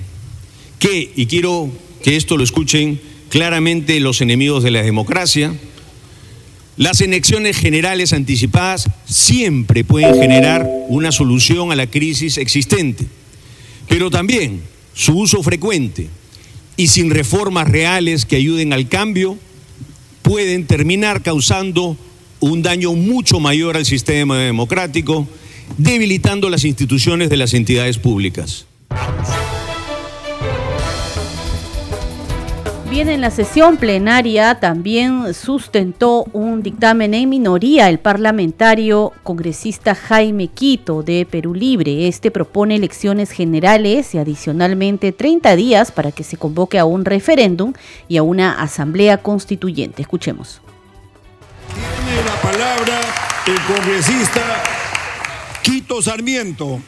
que, 0.80 1.12
y 1.14 1.26
quiero 1.26 1.70
que 2.02 2.16
esto 2.16 2.36
lo 2.36 2.42
escuchen 2.42 3.00
claramente 3.28 4.00
los 4.00 4.20
enemigos 4.20 4.64
de 4.64 4.72
la 4.72 4.82
democracia, 4.82 5.54
las 6.76 7.00
elecciones 7.00 7.56
generales 7.56 8.12
anticipadas 8.12 8.88
siempre 9.06 9.84
pueden 9.84 10.14
generar 10.20 10.68
una 10.88 11.12
solución 11.12 11.70
a 11.70 11.76
la 11.76 11.86
crisis 11.86 12.38
existente, 12.38 13.06
pero 13.88 14.10
también 14.10 14.62
su 14.94 15.16
uso 15.16 15.42
frecuente 15.44 16.08
y 16.76 16.88
sin 16.88 17.10
reformas 17.10 17.68
reales 17.68 18.26
que 18.26 18.36
ayuden 18.36 18.72
al 18.72 18.88
cambio, 18.88 19.38
pueden 20.22 20.66
terminar 20.66 21.22
causando 21.22 21.96
un 22.40 22.62
daño 22.62 22.94
mucho 22.94 23.40
mayor 23.40 23.76
al 23.76 23.84
sistema 23.84 24.38
democrático, 24.38 25.26
debilitando 25.76 26.50
las 26.50 26.64
instituciones 26.64 27.30
de 27.30 27.36
las 27.36 27.54
entidades 27.54 27.98
públicas. 27.98 28.66
Bien, 32.90 33.10
en 33.10 33.20
la 33.20 33.30
sesión 33.30 33.76
plenaria 33.76 34.60
también 34.60 35.34
sustentó 35.34 36.24
un 36.32 36.62
dictamen 36.62 37.12
en 37.12 37.28
minoría 37.28 37.90
el 37.90 37.98
parlamentario 37.98 39.12
congresista 39.22 39.94
Jaime 39.94 40.48
Quito 40.48 41.02
de 41.02 41.26
Perú 41.30 41.54
Libre. 41.54 42.08
Este 42.08 42.30
propone 42.30 42.76
elecciones 42.76 43.30
generales 43.30 44.14
y 44.14 44.18
adicionalmente 44.18 45.12
30 45.12 45.54
días 45.54 45.92
para 45.92 46.12
que 46.12 46.24
se 46.24 46.38
convoque 46.38 46.78
a 46.78 46.86
un 46.86 47.04
referéndum 47.04 47.74
y 48.08 48.16
a 48.16 48.22
una 48.22 48.52
asamblea 48.52 49.18
constituyente. 49.18 50.00
Escuchemos. 50.00 50.62
La 52.08 52.40
palabra 52.40 53.00
el 53.46 53.60
congresista 53.74 54.62
Quito 55.62 56.00
Sarmiento 56.00 56.80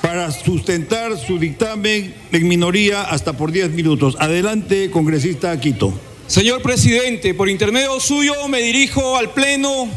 para 0.00 0.30
sustentar 0.32 1.18
su 1.18 1.38
dictamen 1.38 2.14
en 2.32 2.48
minoría 2.48 3.02
hasta 3.02 3.34
por 3.34 3.52
10 3.52 3.70
minutos. 3.72 4.16
Adelante, 4.18 4.90
congresista 4.90 5.60
Quito. 5.60 5.92
Señor 6.26 6.62
presidente, 6.62 7.34
por 7.34 7.50
intermedio 7.50 8.00
suyo 8.00 8.48
me 8.48 8.60
dirijo 8.60 9.18
al 9.18 9.30
Pleno 9.30 9.88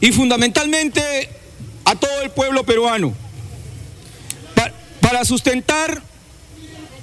y 0.00 0.10
fundamentalmente 0.10 1.00
a 1.84 1.94
todo 1.94 2.20
el 2.22 2.30
pueblo 2.30 2.64
peruano 2.64 3.14
para 5.00 5.24
sustentar 5.24 6.02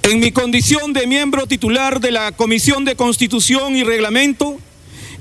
en 0.02 0.20
mi 0.20 0.30
condición 0.30 0.92
de 0.92 1.06
miembro 1.06 1.46
titular 1.46 2.00
de 2.00 2.10
la 2.10 2.32
Comisión 2.32 2.84
de 2.84 2.96
Constitución 2.96 3.76
y 3.76 3.82
Reglamento 3.82 4.58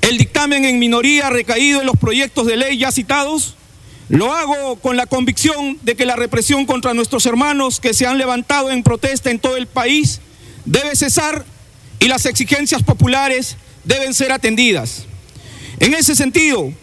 el 0.03 0.17
dictamen 0.17 0.65
en 0.65 0.79
minoría 0.79 1.29
recaído 1.29 1.79
en 1.79 1.87
los 1.87 1.95
proyectos 1.97 2.45
de 2.45 2.57
ley 2.57 2.77
ya 2.77 2.91
citados 2.91 3.55
lo 4.09 4.33
hago 4.33 4.75
con 4.75 4.97
la 4.97 5.05
convicción 5.05 5.77
de 5.81 5.95
que 5.95 6.05
la 6.05 6.17
represión 6.17 6.65
contra 6.65 6.93
nuestros 6.93 7.25
hermanos 7.25 7.79
que 7.79 7.93
se 7.93 8.05
han 8.05 8.17
levantado 8.17 8.69
en 8.69 8.83
protesta 8.83 9.31
en 9.31 9.39
todo 9.39 9.55
el 9.55 9.65
país 9.65 10.19
debe 10.65 10.93
cesar 10.97 11.45
y 11.99 12.09
las 12.09 12.25
exigencias 12.25 12.83
populares 12.83 13.55
deben 13.85 14.13
ser 14.13 14.33
atendidas. 14.33 15.05
En 15.79 15.93
ese 15.93 16.15
sentido, 16.15 16.73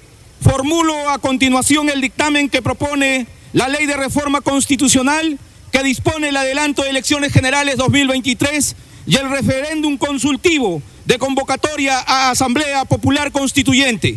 formulo 0.41 1.11
a 1.11 1.19
continuación 1.19 1.91
el 1.91 2.00
dictamen 2.00 2.49
que 2.49 2.62
propone 2.62 3.27
la 3.53 3.69
ley 3.69 3.85
de 3.85 3.99
reforma 3.99 4.41
constitucional 4.41 5.39
que 5.73 5.83
dispone 5.83 6.31
el 6.31 6.37
adelanto 6.39 6.83
de 6.83 6.91
elecciones 6.91 7.35
generales 7.35 7.77
2023 7.77 8.77
y 9.07 9.17
el 9.17 9.29
referéndum 9.29 9.99
consultivo 9.99 10.83
de 11.11 11.19
convocatoria 11.19 11.99
a 12.07 12.31
Asamblea 12.31 12.85
Popular 12.85 13.33
Constituyente. 13.33 14.17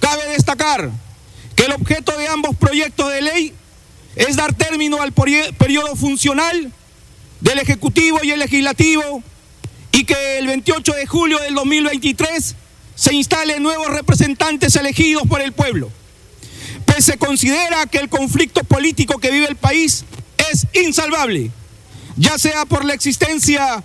Cabe 0.00 0.26
destacar 0.30 0.90
que 1.54 1.64
el 1.64 1.72
objeto 1.72 2.16
de 2.16 2.26
ambos 2.26 2.56
proyectos 2.56 3.12
de 3.12 3.20
ley 3.20 3.52
es 4.14 4.34
dar 4.34 4.54
término 4.54 5.02
al 5.02 5.12
periodo 5.12 5.94
funcional 5.94 6.72
del 7.42 7.58
Ejecutivo 7.58 8.20
y 8.22 8.30
el 8.30 8.38
Legislativo 8.38 9.22
y 9.92 10.04
que 10.04 10.38
el 10.38 10.46
28 10.46 10.94
de 10.94 11.06
julio 11.06 11.38
del 11.38 11.54
2023 11.54 12.54
se 12.94 13.14
instalen 13.14 13.62
nuevos 13.62 13.88
representantes 13.88 14.74
elegidos 14.76 15.24
por 15.28 15.42
el 15.42 15.52
pueblo. 15.52 15.90
Pues 16.86 17.04
se 17.04 17.18
considera 17.18 17.84
que 17.84 17.98
el 17.98 18.08
conflicto 18.08 18.64
político 18.64 19.18
que 19.18 19.30
vive 19.30 19.48
el 19.48 19.56
país 19.56 20.06
es 20.50 20.66
insalvable, 20.82 21.50
ya 22.16 22.38
sea 22.38 22.64
por 22.64 22.86
la 22.86 22.94
existencia 22.94 23.84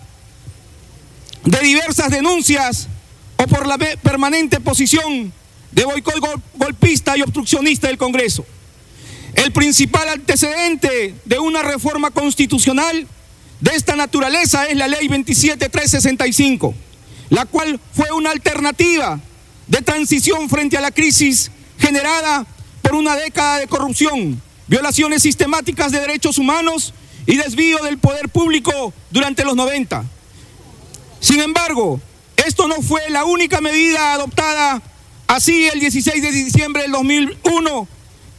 de 1.46 1.60
diversas 1.60 2.10
denuncias 2.10 2.88
o 3.38 3.48
por 3.48 3.68
la 3.68 3.78
permanente 3.78 4.60
posición 4.60 5.34
de 5.72 5.86
boicot 5.86 6.42
golpista 6.56 7.18
y 7.18 7.22
obstruccionista 7.22 7.88
del 7.88 7.98
Congreso. 7.98 8.46
El 9.34 9.52
principal 9.52 10.10
antecedente 10.10 11.16
de 11.26 11.40
una 11.40 11.64
reforma 11.64 12.12
constitucional 12.12 13.08
de 13.60 13.72
esta 13.72 13.96
naturaleza 13.96 14.66
es 14.68 14.76
la 14.76 14.88
ley 14.88 15.08
27365, 15.08 16.76
la 17.30 17.46
cual 17.46 17.80
fue 17.94 18.12
una 18.12 18.32
alternativa 18.32 19.20
de 19.68 19.82
transición 19.82 20.50
frente 20.50 20.78
a 20.78 20.82
la 20.82 20.92
crisis 20.92 21.50
generada 21.80 22.46
por 22.82 22.96
una 22.96 23.16
década 23.16 23.60
de 23.60 23.68
corrupción, 23.68 24.42
violaciones 24.68 25.24
sistemáticas 25.24 25.92
de 25.92 26.02
derechos 26.02 26.38
humanos 26.38 26.94
y 27.26 27.38
desvío 27.38 27.78
del 27.84 27.98
poder 27.98 28.30
público 28.30 28.94
durante 29.12 29.46
los 29.46 29.56
90. 29.56 30.04
Sin 31.22 31.40
embargo, 31.40 32.02
esto 32.36 32.68
no 32.68 32.82
fue 32.82 33.10
la 33.10 33.24
única 33.24 33.62
medida 33.62 34.14
adoptada 34.14 34.82
Así, 35.32 35.66
el 35.66 35.80
16 35.80 36.22
de 36.22 36.30
diciembre 36.30 36.82
del 36.82 36.92
2001 36.92 37.88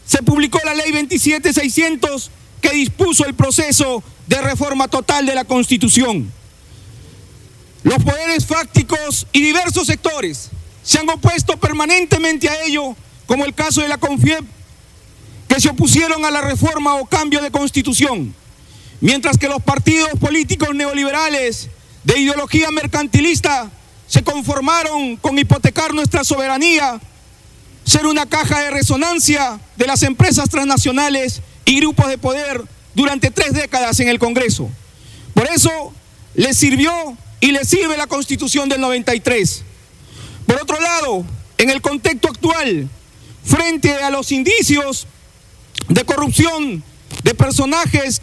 se 0.07 0.23
publicó 0.23 0.61
la 0.63 0.75
ley 0.75 0.93
27600 0.93 2.31
que 2.61 2.69
dispuso 2.69 3.25
el 3.25 3.33
proceso 3.33 4.05
de 4.27 4.43
reforma 4.43 4.89
total 4.89 5.25
de 5.25 5.35
la 5.35 5.47
Constitución. 5.47 6.31
Los 7.83 8.05
poderes 8.05 8.45
fácticos 8.45 9.27
y 9.33 9.41
diversos 9.41 9.87
sectores 9.87 10.51
se 10.83 10.99
han 10.99 11.09
opuesto 11.09 11.57
permanentemente 11.57 12.51
a 12.51 12.63
ello, 12.67 12.95
como 13.25 13.47
el 13.47 13.55
caso 13.55 13.81
de 13.81 13.89
la 13.89 13.97
CONFIEP, 13.97 14.45
que 15.49 15.61
se 15.63 15.71
opusieron 15.71 16.27
a 16.27 16.31
la 16.31 16.43
reforma 16.43 16.97
o 16.97 17.07
cambio 17.07 17.41
de 17.41 17.51
constitución, 17.51 18.35
mientras 19.01 19.39
que 19.39 19.49
los 19.49 19.63
partidos 19.63 20.11
políticos 20.21 20.75
neoliberales 20.75 21.71
de 22.05 22.19
ideología 22.19 22.71
mercantilista 22.71 23.71
se 24.07 24.23
conformaron 24.23 25.17
con 25.17 25.39
hipotecar 25.39 25.95
nuestra 25.95 26.25
soberanía, 26.25 27.01
ser 27.85 28.07
una 28.07 28.27
caja 28.27 28.61
de 28.61 28.71
resonancia 28.71 29.59
de 29.77 29.87
las 29.87 30.03
empresas 30.03 30.49
transnacionales 30.49 31.41
y 31.65 31.77
grupos 31.77 32.09
de 32.09 32.19
poder 32.19 32.63
durante 32.95 33.31
tres 33.31 33.53
décadas 33.53 33.99
en 34.01 34.09
el 34.09 34.19
Congreso. 34.19 34.69
Por 35.35 35.49
eso 35.49 35.93
les 36.35 36.57
sirvió 36.57 37.17
y 37.41 37.53
les 37.53 37.69
sirve 37.69 37.97
la 37.97 38.07
Constitución 38.07 38.69
del 38.69 38.81
93. 38.81 39.63
Por 40.47 40.61
otro 40.61 40.81
lado, 40.81 41.25
en 41.59 41.71
el 41.71 41.81
contexto 41.81 42.29
actual, 42.29 42.89
frente 43.45 43.95
a 43.95 44.11
los 44.11 44.31
indicios 44.31 45.07
de 45.89 46.05
corrupción 46.05 46.85
de 47.25 47.35
personajes 47.35 48.21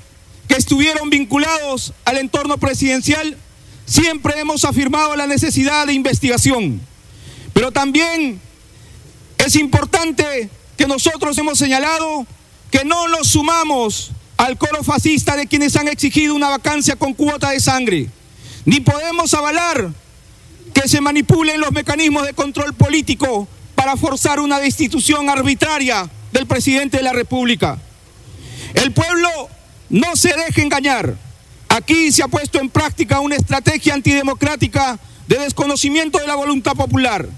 que 0.47 0.55
estuvieron 0.55 1.09
vinculados 1.09 1.93
al 2.05 2.17
entorno 2.17 2.57
presidencial, 2.57 3.37
Siempre 3.89 4.39
hemos 4.39 4.65
afirmado 4.65 5.15
la 5.15 5.25
necesidad 5.25 5.87
de 5.87 5.93
investigación, 5.93 6.79
pero 7.53 7.71
también 7.71 8.39
es 9.39 9.55
importante 9.55 10.47
que 10.77 10.85
nosotros 10.85 11.35
hemos 11.39 11.57
señalado 11.57 12.27
que 12.69 12.85
no 12.85 13.07
nos 13.07 13.29
sumamos 13.29 14.11
al 14.37 14.59
coro 14.59 14.83
fascista 14.83 15.35
de 15.35 15.47
quienes 15.47 15.75
han 15.75 15.87
exigido 15.87 16.35
una 16.35 16.49
vacancia 16.49 16.97
con 16.97 17.15
cuota 17.15 17.49
de 17.49 17.59
sangre, 17.59 18.09
ni 18.63 18.79
podemos 18.79 19.33
avalar 19.33 19.89
que 20.71 20.87
se 20.87 21.01
manipulen 21.01 21.59
los 21.59 21.71
mecanismos 21.71 22.27
de 22.27 22.33
control 22.33 22.75
político 22.75 23.47
para 23.73 23.97
forzar 23.97 24.39
una 24.39 24.59
destitución 24.59 25.31
arbitraria 25.31 26.07
del 26.31 26.45
presidente 26.45 26.97
de 26.97 27.03
la 27.03 27.13
República. 27.13 27.79
El 28.75 28.91
pueblo 28.91 29.29
no 29.89 30.15
se 30.15 30.31
deje 30.35 30.61
engañar. 30.61 31.28
Aquí 31.69 32.11
se 32.11 32.23
ha 32.23 32.27
puesto 32.27 32.59
en 32.59 32.69
práctica 32.69 33.19
una 33.19 33.35
estrategia 33.35 33.93
antidemocrática 33.93 34.99
de 35.27 35.37
desconocimiento 35.37 36.17
de 36.17 36.27
la 36.27 36.35
voluntad 36.35 36.73
popular. 36.73 37.29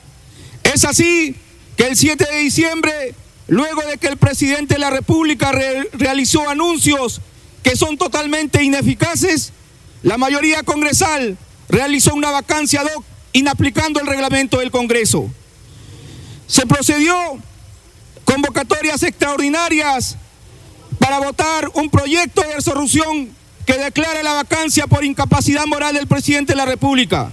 Es 0.64 0.86
así 0.86 1.36
que 1.76 1.88
el 1.88 1.98
7 1.98 2.26
de 2.32 2.40
diciembre, 2.40 3.14
luego 3.48 3.82
de 3.82 3.98
que 3.98 4.08
el 4.08 4.18
presidente 4.18 4.76
de 4.76 4.80
la 4.80 4.90
República 4.90 5.52
realizó 5.94 6.50
anuncios 6.50 7.20
que 7.62 7.76
son 7.76 7.98
totalmente 7.98 8.64
ineficaces, 8.64 9.52
la 10.02 10.18
mayoría 10.18 10.64
congresal 10.64 11.38
realizó 11.68 12.16
una 12.16 12.32
vacancia 12.32 12.82
ad 12.82 12.88
hoc 12.96 13.04
inaplicando 13.34 14.00
el 14.00 14.08
reglamento 14.08 14.60
del 14.60 14.72
Congreso. 14.72 15.30
Se 16.48 16.66
procedió 16.66 17.16
convocatorias 18.24 19.04
extraordinarias 19.04 20.18
para 21.00 21.20
votar 21.20 21.70
un 21.74 21.90
proyecto 21.90 22.42
de 22.42 22.56
resolución 22.56 23.41
que 23.65 23.77
declare 23.77 24.24
la 24.24 24.34
vacancia 24.34 24.88
por 24.88 25.03
incapacidad 25.03 25.65
moral 25.65 25.96
del 25.96 26.08
presidente 26.08 26.53
de 26.53 26.58
la 26.58 26.65
República. 26.65 27.32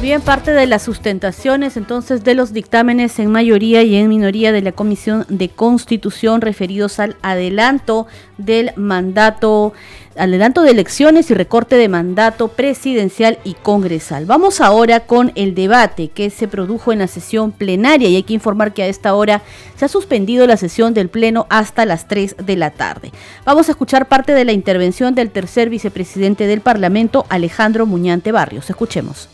Bien, 0.00 0.20
parte 0.20 0.52
de 0.52 0.68
las 0.68 0.82
sustentaciones 0.82 1.76
entonces 1.76 2.22
de 2.22 2.36
los 2.36 2.52
dictámenes 2.52 3.18
en 3.18 3.32
mayoría 3.32 3.82
y 3.82 3.96
en 3.96 4.08
minoría 4.08 4.52
de 4.52 4.62
la 4.62 4.70
Comisión 4.70 5.26
de 5.28 5.48
Constitución 5.48 6.40
referidos 6.40 7.00
al 7.00 7.16
adelanto 7.20 8.06
del 8.36 8.70
mandato, 8.76 9.72
adelanto 10.16 10.62
de 10.62 10.70
elecciones 10.70 11.32
y 11.32 11.34
recorte 11.34 11.74
de 11.74 11.88
mandato 11.88 12.46
presidencial 12.46 13.40
y 13.42 13.54
congresal. 13.54 14.24
Vamos 14.24 14.60
ahora 14.60 15.00
con 15.00 15.32
el 15.34 15.56
debate 15.56 16.08
que 16.08 16.30
se 16.30 16.46
produjo 16.46 16.92
en 16.92 17.00
la 17.00 17.08
sesión 17.08 17.50
plenaria 17.50 18.08
y 18.08 18.14
hay 18.14 18.22
que 18.22 18.34
informar 18.34 18.74
que 18.74 18.84
a 18.84 18.86
esta 18.86 19.16
hora 19.16 19.42
se 19.74 19.84
ha 19.84 19.88
suspendido 19.88 20.46
la 20.46 20.56
sesión 20.56 20.94
del 20.94 21.08
Pleno 21.08 21.48
hasta 21.50 21.84
las 21.84 22.06
3 22.06 22.36
de 22.44 22.56
la 22.56 22.70
tarde. 22.70 23.10
Vamos 23.44 23.68
a 23.68 23.72
escuchar 23.72 24.06
parte 24.06 24.32
de 24.32 24.44
la 24.44 24.52
intervención 24.52 25.16
del 25.16 25.32
tercer 25.32 25.70
vicepresidente 25.70 26.46
del 26.46 26.60
Parlamento, 26.60 27.26
Alejandro 27.30 27.84
Muñante 27.84 28.30
Barrios. 28.30 28.70
Escuchemos 28.70 29.28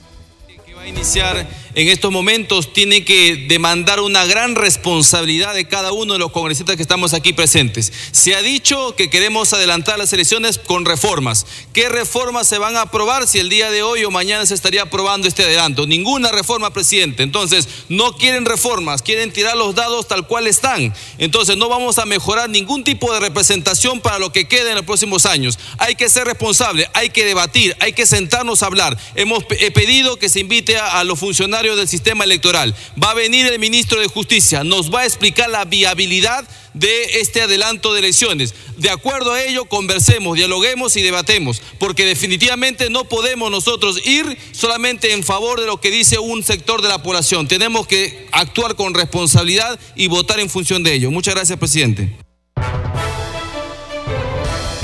iniciar 0.86 1.46
en 1.76 1.88
estos 1.88 2.12
momentos 2.12 2.72
tiene 2.72 3.04
que 3.04 3.46
demandar 3.48 3.98
una 3.98 4.24
gran 4.26 4.54
responsabilidad 4.54 5.54
de 5.54 5.66
cada 5.66 5.90
uno 5.90 6.12
de 6.12 6.20
los 6.20 6.30
congresistas 6.30 6.76
que 6.76 6.82
estamos 6.82 7.14
aquí 7.14 7.32
presentes. 7.32 7.92
Se 8.12 8.36
ha 8.36 8.42
dicho 8.42 8.94
que 8.94 9.10
queremos 9.10 9.52
adelantar 9.52 9.98
las 9.98 10.12
elecciones 10.12 10.58
con 10.58 10.84
reformas. 10.84 11.46
¿Qué 11.72 11.88
reformas 11.88 12.46
se 12.46 12.58
van 12.58 12.76
a 12.76 12.82
aprobar 12.82 13.26
si 13.26 13.40
el 13.40 13.48
día 13.48 13.72
de 13.72 13.82
hoy 13.82 14.04
o 14.04 14.12
mañana 14.12 14.46
se 14.46 14.54
estaría 14.54 14.82
aprobando 14.82 15.26
este 15.26 15.42
adelanto? 15.42 15.84
Ninguna 15.84 16.30
reforma, 16.30 16.72
presidente. 16.72 17.24
Entonces, 17.24 17.66
no 17.88 18.12
quieren 18.16 18.44
reformas, 18.44 19.02
quieren 19.02 19.32
tirar 19.32 19.56
los 19.56 19.74
dados 19.74 20.06
tal 20.06 20.28
cual 20.28 20.46
están. 20.46 20.94
Entonces, 21.18 21.56
no 21.56 21.68
vamos 21.68 21.98
a 21.98 22.06
mejorar 22.06 22.50
ningún 22.50 22.84
tipo 22.84 23.12
de 23.12 23.18
representación 23.18 24.00
para 24.00 24.20
lo 24.20 24.30
que 24.30 24.46
quede 24.46 24.70
en 24.70 24.76
los 24.76 24.84
próximos 24.84 25.26
años. 25.26 25.58
Hay 25.78 25.96
que 25.96 26.08
ser 26.08 26.28
responsable, 26.28 26.88
hay 26.94 27.10
que 27.10 27.24
debatir, 27.24 27.76
hay 27.80 27.94
que 27.94 28.06
sentarnos 28.06 28.62
a 28.62 28.66
hablar. 28.66 28.96
Hemos 29.16 29.42
pedido 29.44 30.20
que 30.20 30.28
se 30.28 30.38
invite 30.38 30.73
a 30.78 31.04
los 31.04 31.18
funcionarios 31.18 31.76
del 31.76 31.88
sistema 31.88 32.24
electoral. 32.24 32.74
Va 33.02 33.10
a 33.10 33.14
venir 33.14 33.46
el 33.46 33.58
ministro 33.58 34.00
de 34.00 34.08
Justicia, 34.08 34.64
nos 34.64 34.92
va 34.92 35.00
a 35.00 35.04
explicar 35.06 35.50
la 35.50 35.64
viabilidad 35.64 36.46
de 36.74 37.20
este 37.20 37.40
adelanto 37.40 37.92
de 37.92 38.00
elecciones. 38.00 38.54
De 38.76 38.90
acuerdo 38.90 39.32
a 39.32 39.42
ello, 39.42 39.64
conversemos, 39.66 40.36
dialoguemos 40.36 40.96
y 40.96 41.02
debatemos, 41.02 41.62
porque 41.78 42.04
definitivamente 42.04 42.90
no 42.90 43.04
podemos 43.04 43.50
nosotros 43.50 44.04
ir 44.06 44.36
solamente 44.52 45.12
en 45.12 45.22
favor 45.22 45.60
de 45.60 45.66
lo 45.66 45.80
que 45.80 45.90
dice 45.90 46.18
un 46.18 46.42
sector 46.42 46.82
de 46.82 46.88
la 46.88 47.02
población. 47.02 47.48
Tenemos 47.48 47.86
que 47.86 48.26
actuar 48.32 48.74
con 48.74 48.94
responsabilidad 48.94 49.78
y 49.94 50.08
votar 50.08 50.40
en 50.40 50.50
función 50.50 50.82
de 50.82 50.94
ello. 50.94 51.10
Muchas 51.10 51.34
gracias, 51.34 51.58
presidente. 51.58 52.16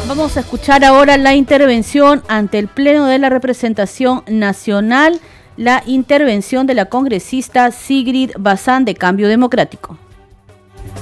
Vamos 0.06 0.36
a 0.36 0.40
escuchar 0.40 0.84
ahora 0.84 1.16
la 1.16 1.36
intervención 1.36 2.24
ante 2.26 2.58
el 2.58 2.66
Pleno 2.66 3.06
de 3.06 3.20
la 3.20 3.28
Representación 3.28 4.24
Nacional 4.26 5.20
la 5.60 5.82
intervención 5.84 6.66
de 6.66 6.72
la 6.72 6.86
congresista 6.86 7.70
Sigrid 7.70 8.30
Bazán 8.38 8.86
de 8.86 8.94
Cambio 8.94 9.28
Democrático. 9.28 9.98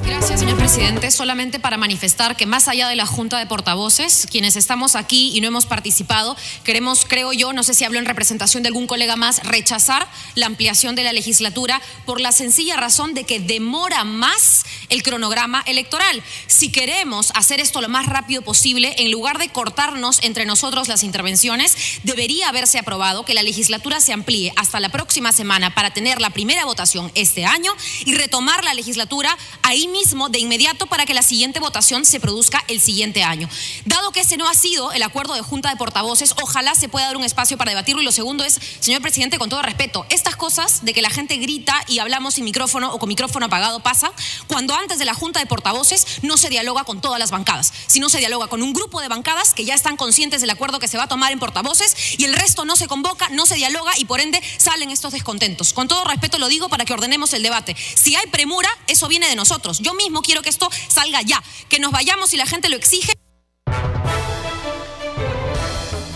Gracias, 0.04 0.40
señor 0.40 0.58
presidente. 0.58 1.10
Solamente 1.10 1.60
para 1.60 1.76
manifestar 1.76 2.36
que 2.36 2.46
más 2.46 2.68
allá 2.68 2.88
de 2.88 2.96
la 2.96 3.06
Junta 3.06 3.38
de 3.38 3.46
Portavoces, 3.46 4.26
quienes 4.30 4.56
estamos 4.56 4.96
aquí 4.96 5.30
y 5.34 5.40
no 5.40 5.48
hemos 5.48 5.66
participado, 5.66 6.36
queremos, 6.64 7.04
creo 7.06 7.32
yo, 7.32 7.52
no 7.52 7.62
sé 7.62 7.74
si 7.74 7.84
hablo 7.84 7.98
en 7.98 8.04
representación 8.04 8.62
de 8.62 8.68
algún 8.68 8.86
colega 8.86 9.16
más, 9.16 9.42
rechazar 9.44 10.08
la 10.34 10.46
ampliación 10.46 10.94
de 10.94 11.04
la 11.04 11.12
legislatura 11.12 11.80
por 12.04 12.20
la 12.20 12.32
sencilla 12.32 12.76
razón 12.76 13.14
de 13.14 13.24
que 13.24 13.40
demora 13.40 14.04
más 14.04 14.64
el 14.88 15.02
cronograma 15.02 15.62
electoral. 15.66 16.22
Si 16.46 16.70
queremos 16.70 17.30
hacer 17.34 17.60
esto 17.60 17.80
lo 17.80 17.88
más 17.88 18.06
rápido 18.06 18.42
posible, 18.42 18.94
en 18.98 19.10
lugar 19.10 19.38
de 19.38 19.48
cortarnos 19.48 20.18
entre 20.22 20.46
nosotros 20.46 20.88
las 20.88 21.02
intervenciones, 21.02 21.76
debería 22.02 22.48
haberse 22.48 22.78
aprobado 22.78 23.24
que 23.24 23.34
la 23.34 23.42
legislatura 23.42 24.00
se 24.00 24.12
amplíe 24.12 24.52
hasta 24.56 24.80
la 24.80 24.88
próxima 24.88 25.32
semana 25.32 25.74
para 25.74 25.92
tener 25.92 26.20
la 26.20 26.30
primera 26.30 26.64
votación 26.64 27.10
este 27.14 27.44
año 27.44 27.72
y 28.04 28.14
retomar 28.14 28.64
la 28.64 28.74
legislatura 28.74 29.36
ahí 29.78 29.86
mismo 29.86 30.28
de 30.28 30.40
inmediato 30.40 30.86
para 30.86 31.06
que 31.06 31.14
la 31.14 31.22
siguiente 31.22 31.60
votación 31.60 32.04
se 32.04 32.18
produzca 32.18 32.64
el 32.66 32.80
siguiente 32.80 33.22
año. 33.22 33.48
Dado 33.84 34.10
que 34.10 34.20
ese 34.20 34.36
no 34.36 34.48
ha 34.48 34.54
sido 34.54 34.90
el 34.90 35.04
acuerdo 35.04 35.34
de 35.34 35.42
Junta 35.42 35.70
de 35.70 35.76
Portavoces, 35.76 36.34
ojalá 36.42 36.74
se 36.74 36.88
pueda 36.88 37.06
dar 37.06 37.16
un 37.16 37.22
espacio 37.22 37.56
para 37.56 37.70
debatirlo. 37.70 38.02
Y 38.02 38.04
lo 38.04 38.10
segundo 38.10 38.42
es, 38.44 38.58
señor 38.80 39.02
presidente, 39.02 39.38
con 39.38 39.48
todo 39.48 39.62
respeto, 39.62 40.04
estas 40.10 40.34
cosas 40.34 40.84
de 40.84 40.92
que 40.92 41.00
la 41.00 41.10
gente 41.10 41.36
grita 41.36 41.80
y 41.86 42.00
hablamos 42.00 42.34
sin 42.34 42.44
micrófono 42.44 42.92
o 42.92 42.98
con 42.98 43.08
micrófono 43.08 43.46
apagado 43.46 43.78
pasa 43.78 44.10
cuando 44.48 44.74
antes 44.74 44.98
de 44.98 45.04
la 45.04 45.14
Junta 45.14 45.38
de 45.38 45.46
Portavoces 45.46 46.06
no 46.22 46.36
se 46.36 46.48
dialoga 46.48 46.82
con 46.82 47.00
todas 47.00 47.20
las 47.20 47.30
bancadas, 47.30 47.72
sino 47.86 48.08
se 48.08 48.18
dialoga 48.18 48.48
con 48.48 48.62
un 48.62 48.72
grupo 48.72 49.00
de 49.00 49.06
bancadas 49.06 49.54
que 49.54 49.64
ya 49.64 49.74
están 49.74 49.96
conscientes 49.96 50.40
del 50.40 50.50
acuerdo 50.50 50.80
que 50.80 50.88
se 50.88 50.98
va 50.98 51.04
a 51.04 51.08
tomar 51.08 51.30
en 51.30 51.38
portavoces 51.38 52.18
y 52.18 52.24
el 52.24 52.34
resto 52.34 52.64
no 52.64 52.74
se 52.74 52.88
convoca, 52.88 53.28
no 53.28 53.46
se 53.46 53.54
dialoga 53.54 53.92
y 53.96 54.06
por 54.06 54.20
ende 54.20 54.42
salen 54.56 54.90
estos 54.90 55.12
descontentos. 55.12 55.72
Con 55.72 55.86
todo 55.86 56.02
respeto 56.02 56.38
lo 56.38 56.48
digo 56.48 56.68
para 56.68 56.84
que 56.84 56.92
ordenemos 56.92 57.32
el 57.32 57.44
debate. 57.44 57.76
Si 57.94 58.16
hay 58.16 58.26
premura, 58.26 58.68
eso 58.88 59.06
viene 59.06 59.28
de 59.28 59.36
nosotros. 59.36 59.67
Yo 59.78 59.94
mismo 59.94 60.22
quiero 60.22 60.42
que 60.42 60.48
esto 60.48 60.68
salga 60.88 61.20
ya, 61.22 61.42
que 61.68 61.78
nos 61.78 61.92
vayamos 61.92 62.30
si 62.30 62.36
la 62.36 62.46
gente 62.46 62.68
lo 62.68 62.76
exige. 62.76 63.12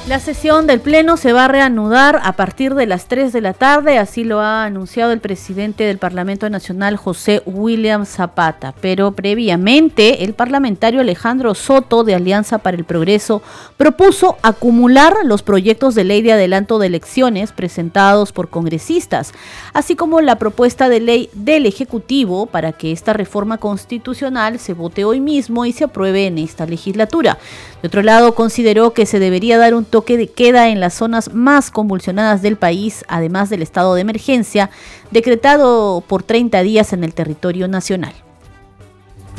La 0.08 0.18
sesión 0.18 0.66
del 0.66 0.80
Pleno 0.80 1.16
se 1.16 1.32
va 1.32 1.44
a 1.44 1.48
reanudar 1.48 2.20
a 2.24 2.32
partir 2.32 2.74
de 2.74 2.86
las 2.86 3.06
3 3.06 3.32
de 3.32 3.40
la 3.40 3.52
tarde, 3.52 3.98
así 3.98 4.24
lo 4.24 4.40
ha 4.40 4.64
anunciado 4.64 5.12
el 5.12 5.20
presidente 5.20 5.84
del 5.84 5.98
Parlamento 5.98 6.50
Nacional, 6.50 6.96
José 6.96 7.40
William 7.46 8.04
Zapata. 8.04 8.74
Pero 8.80 9.12
previamente, 9.12 10.24
el 10.24 10.34
parlamentario 10.34 11.00
Alejandro 11.00 11.54
Soto, 11.54 12.02
de 12.02 12.16
Alianza 12.16 12.58
para 12.58 12.76
el 12.76 12.84
Progreso, 12.84 13.42
propuso 13.76 14.38
acumular 14.42 15.14
los 15.22 15.44
proyectos 15.44 15.94
de 15.94 16.02
ley 16.02 16.20
de 16.20 16.32
adelanto 16.32 16.80
de 16.80 16.88
elecciones 16.88 17.52
presentados 17.52 18.32
por 18.32 18.50
congresistas, 18.50 19.32
así 19.72 19.94
como 19.94 20.20
la 20.20 20.34
propuesta 20.34 20.88
de 20.88 20.98
ley 20.98 21.30
del 21.32 21.64
Ejecutivo 21.64 22.46
para 22.46 22.72
que 22.72 22.90
esta 22.90 23.12
reforma 23.12 23.58
constitucional 23.58 24.58
se 24.58 24.74
vote 24.74 25.04
hoy 25.04 25.20
mismo 25.20 25.64
y 25.64 25.70
se 25.70 25.84
apruebe 25.84 26.26
en 26.26 26.38
esta 26.38 26.66
legislatura. 26.66 27.38
De 27.82 27.88
otro 27.88 28.02
lado, 28.02 28.36
consideró 28.36 28.94
que 28.94 29.06
se 29.06 29.18
debería 29.18 29.58
dar 29.58 29.74
un 29.74 29.84
toque 29.84 30.16
de 30.16 30.28
queda 30.28 30.68
en 30.68 30.78
las 30.78 30.94
zonas 30.94 31.34
más 31.34 31.72
convulsionadas 31.72 32.40
del 32.40 32.56
país, 32.56 33.04
además 33.08 33.50
del 33.50 33.60
estado 33.60 33.96
de 33.96 34.02
emergencia, 34.02 34.70
decretado 35.10 36.00
por 36.06 36.22
30 36.22 36.62
días 36.62 36.92
en 36.92 37.02
el 37.02 37.12
territorio 37.12 37.66
nacional. 37.66 38.14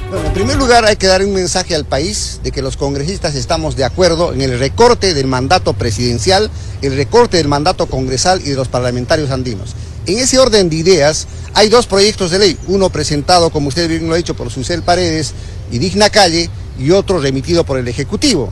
Bueno, 0.09 0.27
en 0.27 0.33
primer 0.33 0.57
lugar 0.57 0.83
hay 0.83 0.97
que 0.97 1.07
dar 1.07 1.23
un 1.23 1.33
mensaje 1.33 1.73
al 1.73 1.85
país 1.85 2.41
de 2.43 2.51
que 2.51 2.61
los 2.61 2.75
congresistas 2.75 3.33
estamos 3.35 3.77
de 3.77 3.85
acuerdo 3.85 4.33
en 4.33 4.41
el 4.41 4.59
recorte 4.59 5.13
del 5.13 5.27
mandato 5.27 5.71
presidencial, 5.71 6.51
el 6.81 6.97
recorte 6.97 7.37
del 7.37 7.47
mandato 7.47 7.85
congresal 7.85 8.41
y 8.41 8.49
de 8.49 8.55
los 8.55 8.67
parlamentarios 8.67 9.31
andinos. 9.31 9.73
En 10.05 10.19
ese 10.19 10.37
orden 10.37 10.69
de 10.69 10.75
ideas 10.75 11.27
hay 11.53 11.69
dos 11.69 11.87
proyectos 11.87 12.29
de 12.31 12.39
ley, 12.39 12.57
uno 12.67 12.89
presentado, 12.89 13.51
como 13.51 13.69
usted 13.69 13.87
bien 13.87 14.05
lo 14.05 14.15
ha 14.15 14.17
dicho, 14.17 14.35
por 14.35 14.51
Susel 14.51 14.83
Paredes 14.83 15.33
y 15.71 15.79
Digna 15.79 16.09
Calle, 16.09 16.49
y 16.79 16.91
otro 16.91 17.19
remitido 17.19 17.63
por 17.63 17.77
el 17.77 17.87
Ejecutivo. 17.87 18.51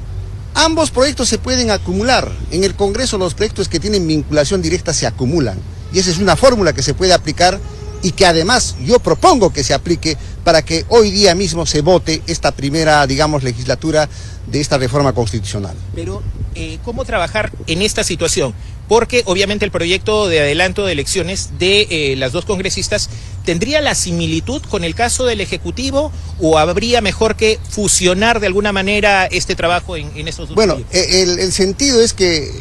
Ambos 0.54 0.92
proyectos 0.92 1.30
se 1.30 1.38
pueden 1.38 1.72
acumular. 1.72 2.32
En 2.52 2.64
el 2.64 2.76
Congreso 2.76 3.18
los 3.18 3.34
proyectos 3.34 3.70
que 3.70 3.80
tienen 3.80 4.08
vinculación 4.08 4.62
directa 4.62 4.94
se 4.94 5.08
acumulan. 5.08 5.58
Y 5.94 6.00
esa 6.00 6.12
es 6.12 6.18
una 6.18 6.36
fórmula 6.36 6.74
que 6.74 6.84
se 6.84 6.94
puede 6.94 7.14
aplicar 7.14 7.60
y 8.04 8.12
que 8.12 8.26
además 8.26 8.76
yo 8.84 9.00
propongo 9.00 9.54
que 9.54 9.64
se 9.64 9.74
aplique 9.74 10.18
para 10.44 10.64
que 10.64 10.86
hoy 10.90 11.12
día 11.12 11.36
mismo 11.36 11.66
se 11.66 11.82
vote 11.82 12.22
esta 12.28 12.52
primera, 12.52 13.06
digamos, 13.06 13.44
legislatura 13.44 14.10
de 14.48 14.60
esta 14.60 14.78
reforma 14.78 15.14
constitucional. 15.14 15.76
Pero, 15.96 16.22
eh, 16.56 16.80
¿cómo 16.84 17.06
trabajar 17.06 17.52
en 17.68 17.82
esta 17.82 18.04
situación? 18.04 18.54
Porque 18.92 19.24
obviamente 19.26 19.64
el 19.64 19.72
proyecto 19.72 20.28
de 20.28 20.42
adelanto 20.42 20.86
de 20.86 20.92
elecciones 20.92 21.52
de 21.58 21.88
eh, 21.90 22.16
las 22.18 22.34
dos 22.34 22.44
congresistas 22.44 23.10
tendría 23.46 23.80
la 23.80 23.96
similitud 23.96 24.62
con 24.64 24.84
el 24.84 24.96
caso 24.96 25.24
del 25.24 25.40
Ejecutivo 25.40 26.12
o 26.42 26.58
habría 26.58 27.00
mejor 27.00 27.38
que 27.38 27.58
fusionar 27.70 28.42
de 28.42 28.48
alguna 28.48 28.74
manera 28.74 29.28
este 29.28 29.56
trabajo 29.56 29.96
en, 29.96 30.12
en 30.18 30.28
estos 30.28 30.50
dos 30.50 30.56
Bueno, 30.56 30.78
eh, 30.92 31.22
el, 31.24 31.40
el 31.40 31.54
sentido 31.54 32.02
es 32.02 32.12
que 32.12 32.52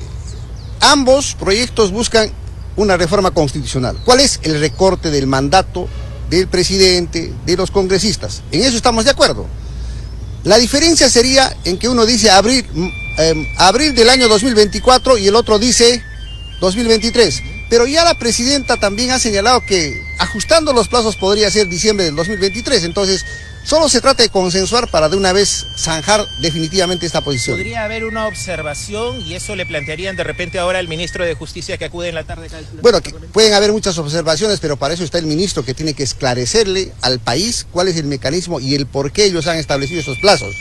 ambos 0.79 1.35
proyectos 1.35 1.91
buscan 1.91 2.31
una 2.77 2.97
reforma 2.97 3.33
constitucional. 3.33 3.99
¿Cuál 4.05 4.21
es 4.21 4.39
el 4.45 4.61
recorte 4.61 5.11
del 5.11 5.27
mandato 5.27 5.89
del 6.31 6.47
presidente, 6.47 7.33
de 7.45 7.57
los 7.57 7.73
congresistas? 7.73 8.43
En 8.53 8.63
eso 8.63 8.77
estamos 8.77 9.05
de 9.05 9.11
acuerdo. 9.11 9.49
La 10.45 10.59
diferencia 10.59 11.11
sería 11.11 11.57
en 11.65 11.77
que 11.77 11.89
uno 11.89 12.07
dice 12.07 12.31
abril, 12.31 12.65
eh, 13.19 13.53
abril 13.57 13.97
del 13.97 14.09
año 14.09 14.29
2024 14.29 15.19
y 15.19 15.27
el 15.27 15.35
otro 15.35 15.59
dice 15.59 16.05
2023. 16.61 17.43
Pero 17.69 17.87
ya 17.87 18.05
la 18.05 18.15
presidenta 18.15 18.77
también 18.77 19.11
ha 19.11 19.19
señalado 19.19 19.65
que 19.65 20.01
ajustando 20.19 20.73
los 20.73 20.89
plazos 20.89 21.17
podría 21.17 21.51
ser 21.51 21.69
diciembre 21.69 22.07
del 22.07 22.17
2023. 22.17 22.85
Entonces, 22.85 23.25
Solo 23.63 23.89
se 23.91 24.01
trata 24.01 24.23
de 24.23 24.31
consensuar 24.31 24.91
para 24.91 25.09
de 25.09 25.17
una 25.17 25.33
vez 25.33 25.67
zanjar 25.77 26.27
definitivamente 26.41 27.05
esta 27.05 27.21
posición. 27.21 27.57
¿Podría 27.57 27.85
haber 27.85 28.05
una 28.05 28.27
observación 28.27 29.21
y 29.21 29.35
eso 29.35 29.55
le 29.55 29.67
plantearían 29.67 30.17
de 30.17 30.25
repente 30.25 30.59
ahora 30.59 30.79
al 30.79 30.89
ministro 30.89 31.25
de 31.25 31.35
Justicia 31.35 31.77
que 31.77 31.85
acude 31.85 32.09
en 32.09 32.15
la 32.15 32.25
tarde? 32.25 32.49
Bueno, 32.81 33.01
pueden 33.33 33.53
haber 33.53 33.71
muchas 33.71 33.99
observaciones, 33.99 34.61
pero 34.61 34.79
para 34.79 34.95
eso 34.95 35.05
está 35.05 35.19
el 35.19 35.27
ministro 35.27 35.63
que 35.63 35.75
tiene 35.75 35.93
que 35.93 36.03
esclarecerle 36.03 36.93
al 37.03 37.21
país 37.21 37.67
cuál 37.71 37.89
es 37.89 37.97
el 37.97 38.07
mecanismo 38.07 38.61
y 38.61 38.75
el 38.75 38.87
por 38.87 39.13
qué 39.13 39.27
ellos 39.27 39.47
han 39.47 39.59
establecido 39.59 40.01
esos 40.01 40.19
plazos. 40.19 40.57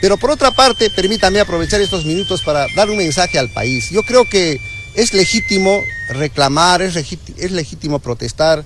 Pero 0.00 0.16
por 0.16 0.30
otra 0.30 0.52
parte, 0.52 0.90
permítame 0.90 1.40
aprovechar 1.40 1.80
estos 1.80 2.04
minutos 2.04 2.42
para 2.42 2.68
dar 2.76 2.88
un 2.88 2.98
mensaje 2.98 3.36
al 3.38 3.50
país. 3.50 3.90
Yo 3.90 4.04
creo 4.04 4.24
que 4.24 4.60
es 4.98 5.14
legítimo 5.14 5.80
reclamar, 6.08 6.82
es, 6.82 6.96
es 6.96 7.52
legítimo 7.52 8.00
protestar, 8.00 8.64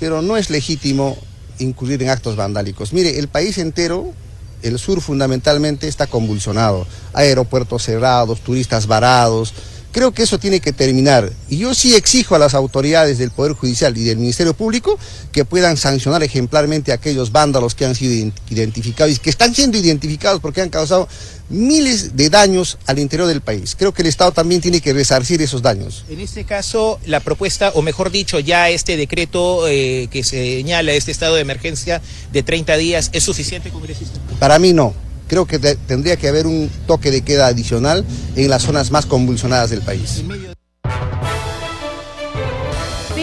pero 0.00 0.22
no 0.22 0.38
es 0.38 0.48
legítimo 0.48 1.18
incurrir 1.58 2.02
en 2.02 2.08
actos 2.08 2.36
vandálicos. 2.36 2.94
Mire, 2.94 3.18
el 3.18 3.28
país 3.28 3.58
entero, 3.58 4.14
el 4.62 4.78
sur 4.78 5.02
fundamentalmente, 5.02 5.86
está 5.86 6.06
convulsionado. 6.06 6.86
Aeropuertos 7.12 7.82
cerrados, 7.82 8.40
turistas 8.40 8.86
varados, 8.86 9.52
Creo 9.94 10.10
que 10.10 10.24
eso 10.24 10.40
tiene 10.40 10.58
que 10.58 10.72
terminar. 10.72 11.30
Y 11.48 11.58
yo 11.58 11.72
sí 11.72 11.94
exijo 11.94 12.34
a 12.34 12.38
las 12.40 12.54
autoridades 12.54 13.16
del 13.16 13.30
Poder 13.30 13.52
Judicial 13.52 13.96
y 13.96 14.02
del 14.02 14.18
Ministerio 14.18 14.52
Público 14.52 14.98
que 15.30 15.44
puedan 15.44 15.76
sancionar 15.76 16.24
ejemplarmente 16.24 16.90
a 16.90 16.96
aquellos 16.96 17.30
vándalos 17.30 17.76
que 17.76 17.84
han 17.84 17.94
sido 17.94 18.32
identificados 18.50 19.14
y 19.14 19.18
que 19.20 19.30
están 19.30 19.54
siendo 19.54 19.78
identificados 19.78 20.40
porque 20.40 20.62
han 20.62 20.68
causado 20.68 21.06
miles 21.48 22.16
de 22.16 22.28
daños 22.28 22.76
al 22.86 22.98
interior 22.98 23.28
del 23.28 23.40
país. 23.40 23.76
Creo 23.78 23.94
que 23.94 24.02
el 24.02 24.08
Estado 24.08 24.32
también 24.32 24.60
tiene 24.60 24.80
que 24.80 24.92
resarcir 24.92 25.40
esos 25.40 25.62
daños. 25.62 26.04
En 26.08 26.18
este 26.18 26.42
caso, 26.42 26.98
la 27.06 27.20
propuesta, 27.20 27.70
o 27.74 27.82
mejor 27.82 28.10
dicho, 28.10 28.40
ya 28.40 28.70
este 28.70 28.96
decreto 28.96 29.68
eh, 29.68 30.08
que 30.10 30.24
señala 30.24 30.92
este 30.92 31.12
estado 31.12 31.36
de 31.36 31.42
emergencia 31.42 32.02
de 32.32 32.42
30 32.42 32.76
días, 32.78 33.10
¿es 33.12 33.22
suficiente, 33.22 33.70
congresista? 33.70 34.18
Para 34.40 34.58
mí 34.58 34.72
no 34.72 35.03
creo 35.28 35.46
que 35.46 35.58
tendría 35.58 36.16
que 36.16 36.28
haber 36.28 36.46
un 36.46 36.70
toque 36.86 37.10
de 37.10 37.22
queda 37.22 37.46
adicional 37.46 38.04
en 38.36 38.50
las 38.50 38.62
zonas 38.62 38.90
más 38.90 39.06
convulsionadas 39.06 39.70
del 39.70 39.80
país. 39.80 40.22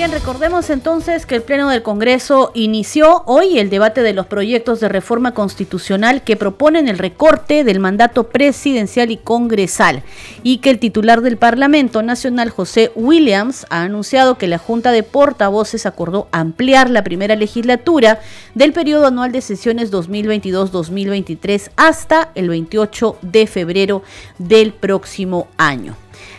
Bien, 0.02 0.12
recordemos 0.12 0.72
entonces 0.72 1.28
que 1.28 1.36
el 1.36 1.44
Pleno 1.44 1.70
del 1.70 1.84
Congreso 1.84 2.50
inició 2.56 3.22
hoy 3.28 3.60
el 3.60 3.70
debate 3.70 4.02
de 4.02 4.14
los 4.14 4.26
proyectos 4.26 4.80
de 4.80 4.90
reforma 4.90 5.36
constitucional 5.36 6.24
que 6.24 6.36
proponen 6.36 6.88
el 6.88 6.98
recorte 6.98 7.64
del 7.64 7.80
mandato 7.80 8.28
presidencial 8.28 9.12
y 9.12 9.18
congresal 9.18 10.02
y 10.42 10.58
que 10.58 10.72
el 10.72 10.80
titular 10.80 11.22
del 11.22 11.38
Parlamento 11.38 12.02
Nacional, 12.02 12.50
José 12.50 12.92
Williams, 12.96 13.68
ha 13.70 13.84
anunciado 13.84 14.40
que 14.40 14.48
la 14.48 14.58
Junta 14.58 14.92
de 14.92 15.04
Portavoces 15.04 15.86
acordó 15.86 16.28
ampliar 16.32 16.90
la 16.90 17.04
primera 17.04 17.36
legislatura 17.36 18.22
del 18.56 18.74
periodo 18.74 19.06
anual 19.06 19.32
de 19.32 19.42
sesiones 19.42 19.92
2022-2023 19.92 21.70
hasta 21.76 22.32
el 22.34 22.50
28 22.50 23.18
de 23.22 23.46
febrero 23.46 24.02
del 24.40 24.74
próximo 24.74 25.48
año. 25.58 25.96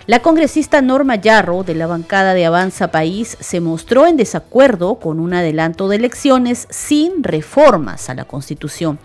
La 0.07 0.21
congresista 0.21 0.83
Norma 0.83 1.15
Yarro, 1.15 1.63
de 1.63 1.77
la 1.77 1.87
bancada 1.87 2.35
de 2.35 2.45
Avanza 2.45 2.89
País, 2.89 3.37
se 3.39 3.61
mostró 3.61 4.09
en 4.09 4.17
desacuerdo 4.17 4.97
con 4.97 5.21
un 5.21 5.33
adelanto 5.33 5.89
de 5.89 5.95
elecciones 5.95 6.67
sin 6.71 7.23
reformas 7.23 8.11
a 8.11 8.15
la 8.15 8.25
Constitución. 8.25 8.99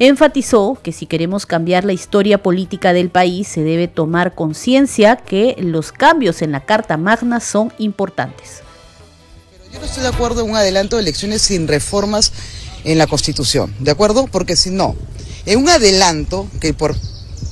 Enfatizó 0.00 0.76
que 0.82 0.90
si 0.90 1.06
queremos 1.06 1.46
cambiar 1.46 1.84
la 1.84 1.92
historia 1.92 2.42
política 2.42 2.92
del 2.92 3.10
país, 3.10 3.46
se 3.46 3.62
debe 3.62 3.86
tomar 3.86 4.34
conciencia 4.34 5.14
que 5.16 5.54
los 5.58 5.92
cambios 5.92 6.42
en 6.42 6.50
la 6.50 6.64
Carta 6.64 6.96
Magna 6.96 7.38
son 7.38 7.72
importantes. 7.78 8.62
yo 9.72 9.78
no 9.78 9.86
estoy 9.86 10.02
de 10.02 10.08
acuerdo 10.08 10.42
en 10.44 10.50
un 10.50 10.56
adelanto 10.56 10.96
de 10.96 11.02
elecciones 11.02 11.42
sin 11.42 11.68
reformas 11.68 12.32
en 12.82 12.98
la 12.98 13.06
Constitución, 13.06 13.72
¿de 13.78 13.92
acuerdo? 13.92 14.26
Porque 14.26 14.56
si 14.56 14.70
no, 14.70 14.96
en 15.46 15.60
un 15.60 15.68
adelanto 15.68 16.48
que 16.60 16.74
por 16.74 16.96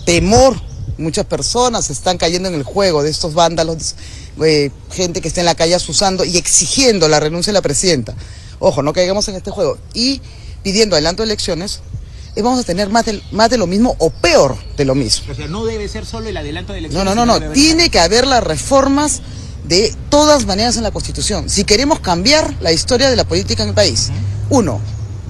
temor 0.04 0.67
Muchas 0.98 1.26
personas 1.26 1.90
están 1.90 2.18
cayendo 2.18 2.48
en 2.48 2.54
el 2.56 2.64
juego 2.64 3.02
de 3.02 3.10
estos 3.10 3.32
vándalos, 3.34 3.94
eh, 4.42 4.70
gente 4.90 5.20
que 5.20 5.28
está 5.28 5.40
en 5.40 5.46
la 5.46 5.54
calle 5.54 5.74
asusando 5.74 6.24
y 6.24 6.36
exigiendo 6.36 7.08
la 7.08 7.20
renuncia 7.20 7.52
de 7.52 7.54
la 7.54 7.62
presidenta. 7.62 8.14
Ojo, 8.58 8.82
no 8.82 8.92
caigamos 8.92 9.28
en 9.28 9.36
este 9.36 9.50
juego. 9.50 9.78
Y 9.94 10.20
pidiendo 10.62 10.96
adelanto 10.96 11.22
de 11.22 11.26
elecciones, 11.26 11.80
eh, 12.34 12.42
vamos 12.42 12.60
a 12.60 12.64
tener 12.64 12.88
más 12.88 13.06
de, 13.06 13.22
más 13.30 13.48
de 13.48 13.58
lo 13.58 13.66
mismo 13.66 13.94
o 13.98 14.10
peor 14.10 14.56
de 14.76 14.84
lo 14.84 14.94
mismo. 14.94 15.32
O 15.32 15.34
sea, 15.34 15.46
no 15.46 15.64
debe 15.64 15.88
ser 15.88 16.04
solo 16.04 16.28
el 16.28 16.36
adelanto 16.36 16.72
de 16.72 16.80
elecciones. 16.80 17.04
No, 17.04 17.14
no, 17.14 17.26
no, 17.26 17.38
no. 17.38 17.52
Tiene 17.52 17.90
que 17.90 18.00
haber 18.00 18.26
las 18.26 18.42
reformas 18.42 19.22
de 19.68 19.94
todas 20.08 20.46
maneras 20.46 20.76
en 20.76 20.82
la 20.82 20.90
Constitución. 20.90 21.48
Si 21.48 21.64
queremos 21.64 22.00
cambiar 22.00 22.54
la 22.60 22.72
historia 22.72 23.08
de 23.08 23.16
la 23.16 23.24
política 23.24 23.62
en 23.62 23.70
el 23.70 23.74
país. 23.74 24.08
Uno. 24.50 24.80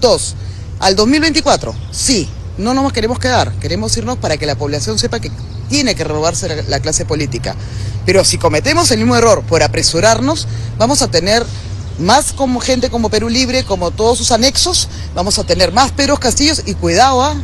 Dos. 0.01 0.35
Al 0.81 0.95
2024, 0.95 1.75
sí, 1.91 2.29
no 2.57 2.73
nos 2.73 2.93
queremos 2.93 3.19
quedar, 3.19 3.53
queremos 3.55 3.97
irnos 3.97 4.17
para 4.19 4.37
que 4.37 4.47
la 4.47 4.57
población 4.57 4.99
sepa 4.99 5.19
que 5.19 5.31
tiene 5.69 5.95
que 5.95 6.05
renovarse 6.05 6.65
la, 6.69 6.81
clase 6.81 7.05
política. 7.05 7.55
Pero 8.07 8.25
si 8.25 8.39
cometemos 8.39 8.91
el 8.91 8.99
mismo 8.99 9.17
error 9.17 9.43
por 9.43 9.63
apresurarnos, 9.63 10.47
vamos 10.79 11.03
a 11.03 11.09
tener 11.09 11.45
más 11.99 12.33
como 12.33 12.61
gente 12.61 12.91
como 12.91 13.11
Perú 13.11 13.29
Libre, 13.29 13.65
como 13.65 13.91
todos 13.91 14.19
sus 14.19 14.31
anexos, 14.31 14.89
vamos 15.15 15.39
a 15.39 15.45
tener 15.45 15.73
más 15.73 15.93
Perú 15.93 16.17
Castillos 16.19 16.63
y 16.65 16.75
cuidado, 16.75 17.23
¿ah? 17.23 17.35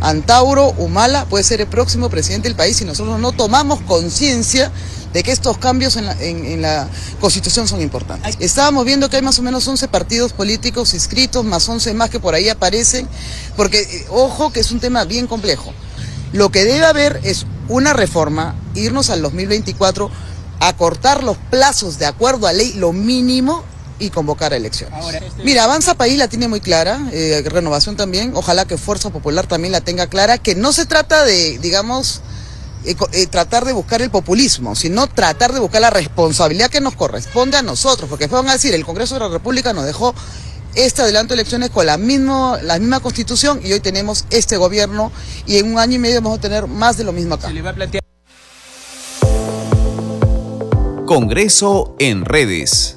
Antauro, 0.00 0.68
Humala 0.78 1.26
puede 1.26 1.44
ser 1.44 1.60
el 1.60 1.66
próximo 1.66 2.08
presidente 2.08 2.48
del 2.48 2.56
país 2.56 2.78
si 2.78 2.86
nosotros 2.86 3.20
no 3.20 3.32
tomamos 3.32 3.82
conciencia 3.82 4.72
de 5.12 5.22
que 5.22 5.32
estos 5.32 5.58
cambios 5.58 5.96
en 5.96 6.06
la, 6.06 6.12
en 6.20 6.62
la, 6.62 6.88
Constitución 7.20 7.68
son 7.68 7.82
importantes. 7.82 8.36
Estábamos 8.40 8.84
viendo 8.84 9.10
que 9.10 9.16
hay 9.16 9.22
más 9.22 9.38
o 9.38 9.42
menos 9.42 9.66
11 9.66 9.88
partidos 9.88 10.32
políticos 10.32 10.94
inscritos, 10.94 11.44
más 11.44 11.68
11 11.68 11.92
más 11.94 12.08
que 12.08 12.20
por 12.20 12.34
ahí 12.34 12.48
aparecen, 12.48 13.08
porque 13.56 13.80
eh, 13.80 14.06
ojo 14.10 14.52
que 14.52 14.60
es 14.60 14.70
un 14.70 14.80
tema 14.80 15.04
bien 15.04 15.26
complejo. 15.26 15.74
Lo 16.32 16.50
que 16.50 16.64
debe 16.64 16.86
haber 16.86 17.20
es 17.24 17.44
una 17.70 17.92
reforma, 17.92 18.54
irnos 18.74 19.10
al 19.10 19.22
2024, 19.22 20.10
acortar 20.60 21.22
los 21.22 21.38
plazos 21.50 21.98
de 21.98 22.06
acuerdo 22.06 22.46
a 22.46 22.52
ley, 22.52 22.74
lo 22.74 22.92
mínimo, 22.92 23.64
y 24.00 24.10
convocar 24.10 24.52
a 24.52 24.56
elecciones. 24.56 24.98
Mira, 25.44 25.64
Avanza 25.64 25.94
País 25.94 26.18
la 26.18 26.26
tiene 26.26 26.48
muy 26.48 26.60
clara, 26.60 26.98
eh, 27.12 27.42
Renovación 27.46 27.96
también, 27.96 28.32
ojalá 28.34 28.64
que 28.64 28.78
Fuerza 28.78 29.10
Popular 29.10 29.46
también 29.46 29.72
la 29.72 29.82
tenga 29.82 30.08
clara, 30.08 30.38
que 30.38 30.54
no 30.54 30.72
se 30.72 30.86
trata 30.86 31.24
de, 31.24 31.58
digamos, 31.58 32.22
eh, 32.86 32.96
eh, 33.12 33.26
tratar 33.26 33.66
de 33.66 33.74
buscar 33.74 34.00
el 34.00 34.10
populismo, 34.10 34.74
sino 34.74 35.06
tratar 35.06 35.52
de 35.52 35.60
buscar 35.60 35.82
la 35.82 35.90
responsabilidad 35.90 36.70
que 36.70 36.80
nos 36.80 36.96
corresponde 36.96 37.58
a 37.58 37.62
nosotros, 37.62 38.08
porque 38.08 38.24
después 38.24 38.42
van 38.42 38.50
a 38.50 38.54
decir, 38.54 38.74
el 38.74 38.86
Congreso 38.86 39.14
de 39.14 39.20
la 39.20 39.28
República 39.28 39.74
nos 39.74 39.84
dejó 39.84 40.14
este 40.74 41.02
adelanto 41.02 41.34
de 41.34 41.40
elecciones 41.40 41.70
con 41.70 41.86
la 41.86 41.96
misma, 41.96 42.60
la 42.62 42.78
misma 42.78 43.00
constitución 43.00 43.60
y 43.64 43.72
hoy 43.72 43.80
tenemos 43.80 44.24
este 44.30 44.56
gobierno 44.56 45.12
y 45.46 45.58
en 45.58 45.72
un 45.72 45.78
año 45.78 45.96
y 45.96 45.98
medio 45.98 46.20
vamos 46.20 46.38
a 46.38 46.40
tener 46.40 46.66
más 46.66 46.96
de 46.96 47.04
lo 47.04 47.12
mismo 47.12 47.34
acá. 47.34 47.50
Congreso 51.06 51.96
en 51.98 52.24
redes. 52.24 52.96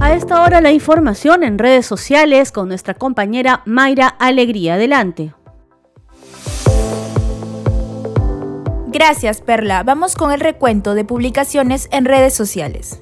A 0.00 0.12
esta 0.12 0.42
hora 0.42 0.60
la 0.60 0.72
información 0.72 1.44
en 1.44 1.58
redes 1.58 1.86
sociales 1.86 2.52
con 2.52 2.68
nuestra 2.68 2.94
compañera 2.94 3.62
Mayra 3.64 4.08
Alegría. 4.08 4.74
Adelante. 4.74 5.32
Gracias, 8.88 9.40
Perla. 9.40 9.82
Vamos 9.82 10.14
con 10.14 10.30
el 10.30 10.40
recuento 10.40 10.94
de 10.94 11.04
publicaciones 11.04 11.88
en 11.90 12.04
redes 12.04 12.34
sociales. 12.34 13.00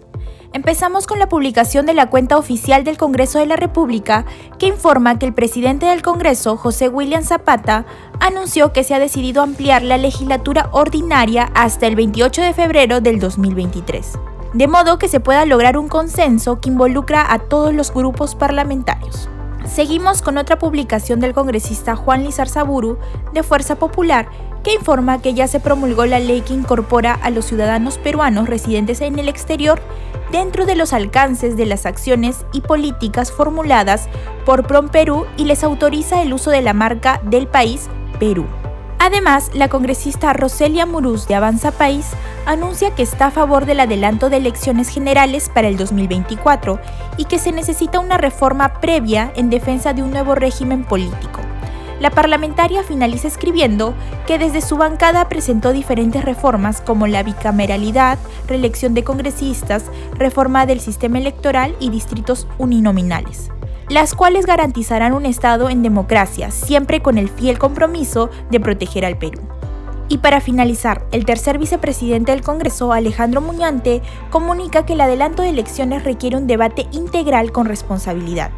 Empezamos 0.54 1.06
con 1.06 1.18
la 1.18 1.30
publicación 1.30 1.86
de 1.86 1.94
la 1.94 2.10
cuenta 2.10 2.36
oficial 2.36 2.84
del 2.84 2.98
Congreso 2.98 3.38
de 3.38 3.46
la 3.46 3.56
República, 3.56 4.26
que 4.58 4.66
informa 4.66 5.18
que 5.18 5.24
el 5.24 5.32
presidente 5.32 5.86
del 5.86 6.02
Congreso, 6.02 6.58
José 6.58 6.90
William 6.90 7.24
Zapata, 7.24 7.86
anunció 8.20 8.70
que 8.70 8.84
se 8.84 8.94
ha 8.94 8.98
decidido 8.98 9.40
ampliar 9.42 9.82
la 9.82 9.96
legislatura 9.96 10.68
ordinaria 10.72 11.50
hasta 11.54 11.86
el 11.86 11.96
28 11.96 12.42
de 12.42 12.52
febrero 12.52 13.00
del 13.00 13.18
2023, 13.18 14.18
de 14.52 14.68
modo 14.68 14.98
que 14.98 15.08
se 15.08 15.20
pueda 15.20 15.46
lograr 15.46 15.78
un 15.78 15.88
consenso 15.88 16.60
que 16.60 16.68
involucra 16.68 17.32
a 17.32 17.38
todos 17.38 17.72
los 17.72 17.90
grupos 17.90 18.34
parlamentarios. 18.34 19.30
Seguimos 19.64 20.20
con 20.20 20.36
otra 20.36 20.58
publicación 20.58 21.18
del 21.20 21.32
congresista 21.32 21.96
Juan 21.96 22.24
Lizar-Zaburu, 22.24 22.98
de 23.32 23.42
Fuerza 23.42 23.76
Popular, 23.76 24.28
que 24.62 24.74
informa 24.74 25.20
que 25.20 25.34
ya 25.34 25.48
se 25.48 25.60
promulgó 25.60 26.06
la 26.06 26.20
ley 26.20 26.42
que 26.42 26.54
incorpora 26.54 27.14
a 27.14 27.30
los 27.30 27.46
ciudadanos 27.46 27.98
peruanos 27.98 28.48
residentes 28.48 29.00
en 29.00 29.18
el 29.18 29.28
exterior 29.28 29.80
dentro 30.30 30.66
de 30.66 30.76
los 30.76 30.92
alcances 30.92 31.56
de 31.56 31.66
las 31.66 31.86
acciones 31.86 32.46
y 32.52 32.62
políticas 32.62 33.30
formuladas 33.30 34.08
por 34.46 34.66
PROM 34.66 34.88
Perú 34.88 35.26
y 35.36 35.44
les 35.44 35.62
autoriza 35.62 36.22
el 36.22 36.32
uso 36.32 36.50
de 36.50 36.62
la 36.62 36.72
marca 36.72 37.20
del 37.24 37.46
país 37.46 37.88
Perú. 38.18 38.46
Además, 38.98 39.50
la 39.52 39.68
congresista 39.68 40.32
Roselia 40.32 40.86
Muruz 40.86 41.26
de 41.26 41.34
Avanza 41.34 41.72
País 41.72 42.06
anuncia 42.46 42.94
que 42.94 43.02
está 43.02 43.26
a 43.26 43.30
favor 43.32 43.66
del 43.66 43.80
adelanto 43.80 44.30
de 44.30 44.36
elecciones 44.36 44.88
generales 44.88 45.50
para 45.52 45.66
el 45.66 45.76
2024 45.76 46.78
y 47.16 47.24
que 47.24 47.40
se 47.40 47.50
necesita 47.50 47.98
una 47.98 48.16
reforma 48.16 48.74
previa 48.74 49.32
en 49.34 49.50
defensa 49.50 49.92
de 49.92 50.04
un 50.04 50.12
nuevo 50.12 50.36
régimen 50.36 50.84
político. 50.84 51.40
La 52.02 52.10
parlamentaria 52.10 52.82
finaliza 52.82 53.28
escribiendo 53.28 53.94
que 54.26 54.36
desde 54.36 54.60
su 54.60 54.76
bancada 54.76 55.28
presentó 55.28 55.72
diferentes 55.72 56.24
reformas 56.24 56.80
como 56.80 57.06
la 57.06 57.22
bicameralidad, 57.22 58.18
reelección 58.48 58.92
de 58.92 59.04
congresistas, 59.04 59.84
reforma 60.16 60.66
del 60.66 60.80
sistema 60.80 61.20
electoral 61.20 61.76
y 61.78 61.90
distritos 61.90 62.48
uninominales 62.58 63.50
las 63.88 64.14
cuales 64.14 64.46
garantizarán 64.46 65.12
un 65.12 65.26
Estado 65.26 65.68
en 65.68 65.82
democracia, 65.82 66.50
siempre 66.50 67.02
con 67.02 67.18
el 67.18 67.28
fiel 67.28 67.58
compromiso 67.58 68.30
de 68.50 68.58
proteger 68.58 69.04
al 69.04 69.18
Perú. 69.18 69.42
Y 70.08 70.18
para 70.18 70.40
finalizar, 70.40 71.04
el 71.12 71.26
tercer 71.26 71.58
vicepresidente 71.58 72.32
del 72.32 72.40
Congreso, 72.40 72.92
Alejandro 72.92 73.42
Muñante, 73.42 74.00
comunica 74.30 74.86
que 74.86 74.94
el 74.94 75.02
adelanto 75.02 75.42
de 75.42 75.50
elecciones 75.50 76.04
requiere 76.04 76.38
un 76.38 76.46
debate 76.46 76.86
integral 76.92 77.52
con 77.52 77.66
responsabilidad 77.66 78.50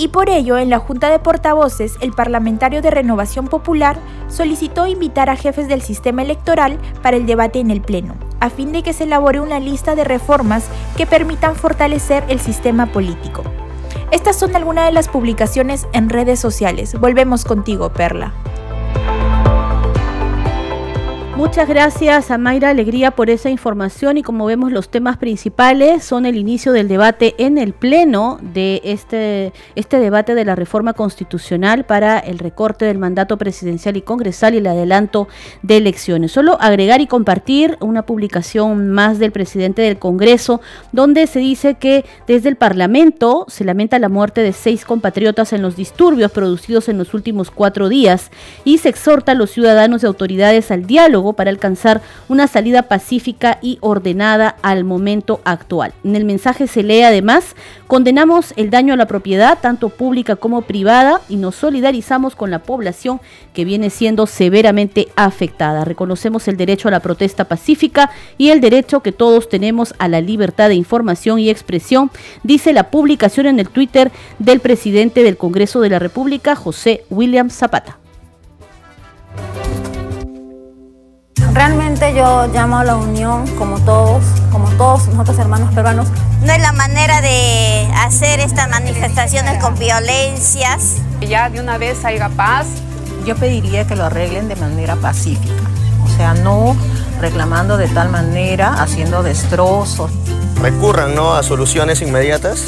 Y 0.00 0.08
por 0.08 0.30
ello, 0.30 0.56
en 0.56 0.70
la 0.70 0.78
Junta 0.78 1.10
de 1.10 1.18
Portavoces, 1.18 1.98
el 2.00 2.12
parlamentario 2.12 2.80
de 2.80 2.90
Renovación 2.90 3.48
Popular 3.48 3.98
solicitó 4.28 4.86
invitar 4.86 5.28
a 5.28 5.36
jefes 5.36 5.68
del 5.68 5.82
sistema 5.82 6.22
electoral 6.22 6.78
para 7.02 7.18
el 7.18 7.26
debate 7.26 7.58
en 7.58 7.70
el 7.70 7.82
Pleno, 7.82 8.14
a 8.40 8.48
fin 8.48 8.72
de 8.72 8.82
que 8.82 8.94
se 8.94 9.04
elabore 9.04 9.40
una 9.40 9.60
lista 9.60 9.94
de 9.94 10.04
reformas 10.04 10.64
que 10.96 11.04
permitan 11.04 11.54
fortalecer 11.54 12.24
el 12.28 12.40
sistema 12.40 12.86
político. 12.86 13.42
Estas 14.10 14.38
son 14.38 14.56
algunas 14.56 14.86
de 14.86 14.92
las 14.92 15.08
publicaciones 15.08 15.86
en 15.92 16.08
redes 16.08 16.40
sociales. 16.40 16.98
Volvemos 16.98 17.44
contigo, 17.44 17.90
Perla. 17.90 18.32
Muchas 21.40 21.70
gracias 21.70 22.30
a 22.30 22.36
Mayra 22.36 22.68
Alegría 22.68 23.12
por 23.12 23.30
esa 23.30 23.48
información 23.48 24.18
y 24.18 24.22
como 24.22 24.44
vemos 24.44 24.72
los 24.72 24.90
temas 24.90 25.16
principales 25.16 26.04
son 26.04 26.26
el 26.26 26.36
inicio 26.36 26.72
del 26.72 26.86
debate 26.86 27.34
en 27.38 27.56
el 27.56 27.72
pleno 27.72 28.38
de 28.42 28.82
este, 28.84 29.54
este 29.74 29.98
debate 30.00 30.34
de 30.34 30.44
la 30.44 30.54
reforma 30.54 30.92
constitucional 30.92 31.86
para 31.86 32.18
el 32.18 32.38
recorte 32.38 32.84
del 32.84 32.98
mandato 32.98 33.38
presidencial 33.38 33.96
y 33.96 34.02
congresal 34.02 34.52
y 34.52 34.58
el 34.58 34.66
adelanto 34.66 35.28
de 35.62 35.78
elecciones. 35.78 36.30
Solo 36.30 36.58
agregar 36.60 37.00
y 37.00 37.06
compartir 37.06 37.78
una 37.80 38.04
publicación 38.04 38.90
más 38.90 39.18
del 39.18 39.32
presidente 39.32 39.80
del 39.80 39.98
Congreso 39.98 40.60
donde 40.92 41.26
se 41.26 41.38
dice 41.38 41.76
que 41.76 42.04
desde 42.26 42.50
el 42.50 42.56
Parlamento 42.56 43.46
se 43.48 43.64
lamenta 43.64 43.98
la 43.98 44.10
muerte 44.10 44.42
de 44.42 44.52
seis 44.52 44.84
compatriotas 44.84 45.54
en 45.54 45.62
los 45.62 45.74
disturbios 45.74 46.32
producidos 46.32 46.90
en 46.90 46.98
los 46.98 47.14
últimos 47.14 47.50
cuatro 47.50 47.88
días 47.88 48.30
y 48.62 48.76
se 48.76 48.90
exhorta 48.90 49.32
a 49.32 49.34
los 49.34 49.50
ciudadanos 49.50 50.02
y 50.02 50.06
autoridades 50.06 50.70
al 50.70 50.86
diálogo 50.86 51.29
para 51.32 51.50
alcanzar 51.50 52.00
una 52.28 52.46
salida 52.46 52.82
pacífica 52.82 53.58
y 53.62 53.78
ordenada 53.80 54.56
al 54.62 54.84
momento 54.84 55.40
actual. 55.44 55.92
En 56.04 56.16
el 56.16 56.24
mensaje 56.24 56.66
se 56.66 56.82
lee 56.82 57.02
además, 57.02 57.54
condenamos 57.86 58.52
el 58.56 58.70
daño 58.70 58.94
a 58.94 58.96
la 58.96 59.06
propiedad, 59.06 59.58
tanto 59.60 59.88
pública 59.88 60.36
como 60.36 60.62
privada, 60.62 61.20
y 61.28 61.36
nos 61.36 61.56
solidarizamos 61.56 62.34
con 62.34 62.50
la 62.50 62.60
población 62.60 63.20
que 63.54 63.64
viene 63.64 63.90
siendo 63.90 64.26
severamente 64.26 65.08
afectada. 65.16 65.84
Reconocemos 65.84 66.48
el 66.48 66.56
derecho 66.56 66.88
a 66.88 66.90
la 66.90 67.00
protesta 67.00 67.44
pacífica 67.44 68.10
y 68.38 68.50
el 68.50 68.60
derecho 68.60 69.00
que 69.00 69.12
todos 69.12 69.48
tenemos 69.48 69.94
a 69.98 70.08
la 70.08 70.20
libertad 70.20 70.68
de 70.68 70.74
información 70.74 71.38
y 71.38 71.50
expresión, 71.50 72.10
dice 72.42 72.72
la 72.72 72.90
publicación 72.90 73.46
en 73.46 73.60
el 73.60 73.68
Twitter 73.68 74.10
del 74.38 74.60
presidente 74.60 75.22
del 75.22 75.36
Congreso 75.36 75.80
de 75.80 75.90
la 75.90 75.98
República, 75.98 76.56
José 76.56 77.04
William 77.10 77.50
Zapata. 77.50 77.99
Realmente 81.52 82.14
yo 82.14 82.46
llamo 82.46 82.78
a 82.78 82.84
la 82.84 82.96
unión 82.96 83.46
como 83.56 83.80
todos, 83.80 84.22
como 84.52 84.68
todos 84.70 85.08
nosotros 85.08 85.38
hermanos 85.38 85.74
peruanos. 85.74 86.06
No 86.42 86.52
es 86.52 86.60
la 86.60 86.72
manera 86.72 87.20
de 87.20 87.88
hacer 87.96 88.38
estas 88.38 88.68
manifestaciones 88.70 89.62
con 89.62 89.76
violencias. 89.76 90.96
Ya 91.20 91.50
de 91.50 91.60
una 91.60 91.76
vez 91.76 92.04
haya 92.04 92.28
paz. 92.28 92.66
Yo 93.26 93.36
pediría 93.36 93.86
que 93.86 93.96
lo 93.96 94.04
arreglen 94.04 94.48
de 94.48 94.56
manera 94.56 94.96
pacífica, 94.96 95.52
o 96.02 96.08
sea, 96.16 96.32
no 96.32 96.74
reclamando 97.20 97.76
de 97.76 97.86
tal 97.88 98.08
manera, 98.08 98.82
haciendo 98.82 99.22
destrozos. 99.22 100.10
Recurran 100.62 101.14
¿no? 101.14 101.34
a 101.34 101.42
soluciones 101.42 102.00
inmediatas 102.00 102.64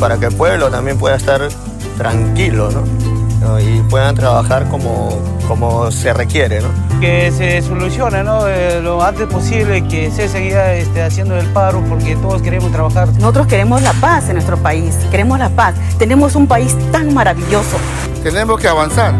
para 0.00 0.18
que 0.18 0.26
el 0.26 0.34
pueblo 0.34 0.70
también 0.70 0.98
pueda 0.98 1.14
estar 1.14 1.48
tranquilo 1.96 2.70
¿no? 2.70 3.13
Y 3.60 3.82
puedan 3.90 4.14
trabajar 4.14 4.68
como, 4.68 5.18
como 5.46 5.90
se 5.90 6.12
requiere. 6.12 6.60
¿no? 6.60 6.68
Que 7.00 7.30
se 7.30 7.62
solucione 7.62 8.24
¿no? 8.24 8.46
Eh, 8.48 8.80
lo 8.82 9.02
antes 9.02 9.26
posible, 9.26 9.86
que 9.88 10.10
se 10.10 10.28
siga 10.28 10.74
este, 10.74 11.02
haciendo 11.02 11.36
el 11.36 11.46
paro 11.48 11.82
porque 11.88 12.16
todos 12.16 12.42
queremos 12.42 12.72
trabajar. 12.72 13.08
Nosotros 13.14 13.46
queremos 13.46 13.82
la 13.82 13.92
paz 13.94 14.28
en 14.28 14.34
nuestro 14.34 14.56
país, 14.56 14.96
queremos 15.10 15.38
la 15.38 15.50
paz. 15.50 15.74
Tenemos 15.98 16.34
un 16.36 16.46
país 16.46 16.76
tan 16.90 17.12
maravilloso. 17.14 17.76
Tenemos 18.22 18.58
que 18.58 18.68
avanzar, 18.68 19.14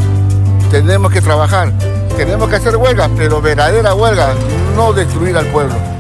tenemos 0.71 1.13
que 1.13 1.21
trabajar, 1.21 1.73
tenemos 2.17 2.49
que 2.49 2.57
hacer 2.57 2.77
huelga, 2.77 3.11
pero 3.17 3.43
verdadera 3.43 3.95
huelga, 3.95 4.35
no 4.77 4.93
destruir 4.93 5.37
al 5.37 5.47
pueblo. 5.47 5.94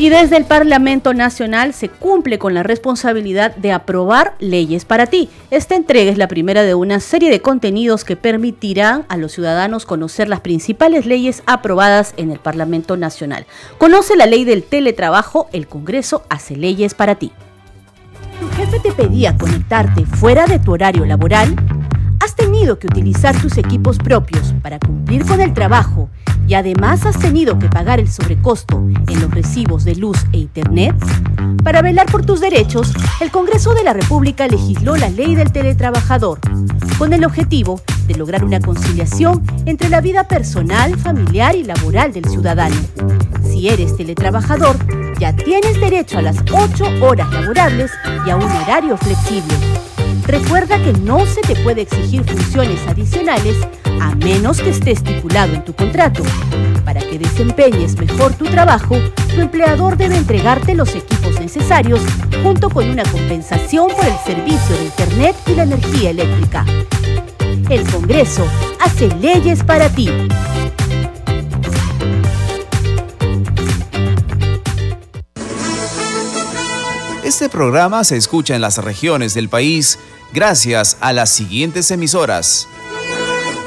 Y 0.00 0.10
desde 0.10 0.36
el 0.36 0.44
Parlamento 0.44 1.12
Nacional 1.12 1.74
se 1.74 1.88
cumple 1.88 2.38
con 2.38 2.54
la 2.54 2.62
responsabilidad 2.62 3.56
de 3.56 3.72
aprobar 3.72 4.36
leyes 4.38 4.84
para 4.84 5.08
ti. 5.08 5.28
Esta 5.50 5.74
entrega 5.74 6.12
es 6.12 6.18
la 6.18 6.28
primera 6.28 6.62
de 6.62 6.76
una 6.76 7.00
serie 7.00 7.30
de 7.30 7.42
contenidos 7.42 8.04
que 8.04 8.14
permitirán 8.14 9.06
a 9.08 9.16
los 9.16 9.32
ciudadanos 9.32 9.86
conocer 9.86 10.28
las 10.28 10.38
principales 10.38 11.04
leyes 11.04 11.42
aprobadas 11.46 12.14
en 12.16 12.30
el 12.30 12.38
Parlamento 12.38 12.96
Nacional. 12.96 13.44
Conoce 13.78 14.14
la 14.14 14.26
ley 14.26 14.44
del 14.44 14.62
teletrabajo, 14.62 15.48
el 15.52 15.66
Congreso 15.66 16.22
hace 16.28 16.54
leyes 16.54 16.94
para 16.94 17.16
ti. 17.16 17.32
¿Tu 18.38 18.48
jefe 18.50 18.78
te 18.78 18.92
pedía 18.92 19.36
conectarte 19.36 20.06
fuera 20.06 20.46
de 20.46 20.60
tu 20.60 20.74
horario 20.74 21.04
laboral? 21.06 21.56
¿Has 22.20 22.36
tenido 22.36 22.78
que 22.78 22.86
utilizar 22.86 23.36
tus 23.40 23.58
equipos 23.58 23.98
propios 23.98 24.54
para 24.62 24.78
cumplir 24.78 25.26
con 25.26 25.40
el 25.40 25.52
trabajo 25.54 26.08
y 26.48 26.54
además 26.54 27.04
has 27.04 27.18
tenido 27.18 27.58
que 27.58 27.68
pagar 27.68 28.00
el 28.00 28.10
sobrecosto 28.10 28.78
en 28.78 29.20
los 29.20 29.30
recibos 29.30 29.84
de 29.84 29.94
luz 29.94 30.16
e 30.32 30.38
internet? 30.38 30.96
Para 31.62 31.82
velar 31.82 32.06
por 32.06 32.24
tus 32.24 32.40
derechos, 32.40 32.92
el 33.20 33.30
Congreso 33.30 33.74
de 33.74 33.84
la 33.84 33.92
República 33.92 34.48
legisló 34.48 34.96
la 34.96 35.10
ley 35.10 35.34
del 35.34 35.52
teletrabajador, 35.52 36.40
con 36.96 37.12
el 37.12 37.24
objetivo 37.24 37.82
de 38.06 38.14
lograr 38.14 38.42
una 38.44 38.60
conciliación 38.60 39.42
entre 39.66 39.90
la 39.90 40.00
vida 40.00 40.26
personal, 40.26 40.96
familiar 40.98 41.54
y 41.54 41.64
laboral 41.64 42.14
del 42.14 42.24
ciudadano. 42.24 42.76
Si 43.44 43.68
eres 43.68 43.94
teletrabajador, 43.96 44.76
ya 45.18 45.36
tienes 45.36 45.78
derecho 45.78 46.18
a 46.18 46.22
las 46.22 46.38
8 46.50 47.04
horas 47.04 47.30
laborables 47.30 47.90
y 48.26 48.30
a 48.30 48.36
un 48.36 48.44
horario 48.44 48.96
flexible. 48.96 49.54
Recuerda 50.26 50.82
que 50.82 50.92
no 50.94 51.26
se 51.26 51.42
te 51.42 51.56
puede 51.62 51.82
exigir 51.82 52.24
funciones 52.24 52.80
adicionales 52.86 53.56
a 54.00 54.14
menos 54.14 54.60
que 54.60 54.70
esté 54.70 54.92
estipulado 54.92 55.54
en 55.54 55.64
tu 55.64 55.72
contrato. 55.74 56.22
Para 56.84 57.00
que 57.00 57.18
desempeñes 57.18 57.98
mejor 57.98 58.34
tu 58.34 58.44
trabajo, 58.46 58.96
tu 59.34 59.40
empleador 59.40 59.96
debe 59.96 60.16
entregarte 60.16 60.74
los 60.74 60.94
equipos 60.94 61.38
necesarios 61.40 62.00
junto 62.42 62.70
con 62.70 62.88
una 62.88 63.04
compensación 63.04 63.88
por 63.88 64.06
el 64.06 64.16
servicio 64.24 64.76
de 64.76 64.84
Internet 64.84 65.36
y 65.46 65.54
la 65.54 65.62
energía 65.64 66.10
eléctrica. 66.10 66.64
El 67.68 67.88
Congreso 67.90 68.46
hace 68.80 69.08
leyes 69.16 69.62
para 69.62 69.88
ti. 69.88 70.10
Este 77.24 77.50
programa 77.50 78.04
se 78.04 78.16
escucha 78.16 78.54
en 78.54 78.62
las 78.62 78.78
regiones 78.78 79.34
del 79.34 79.50
país 79.50 79.98
gracias 80.32 80.96
a 81.00 81.12
las 81.12 81.28
siguientes 81.30 81.90
emisoras. 81.90 82.66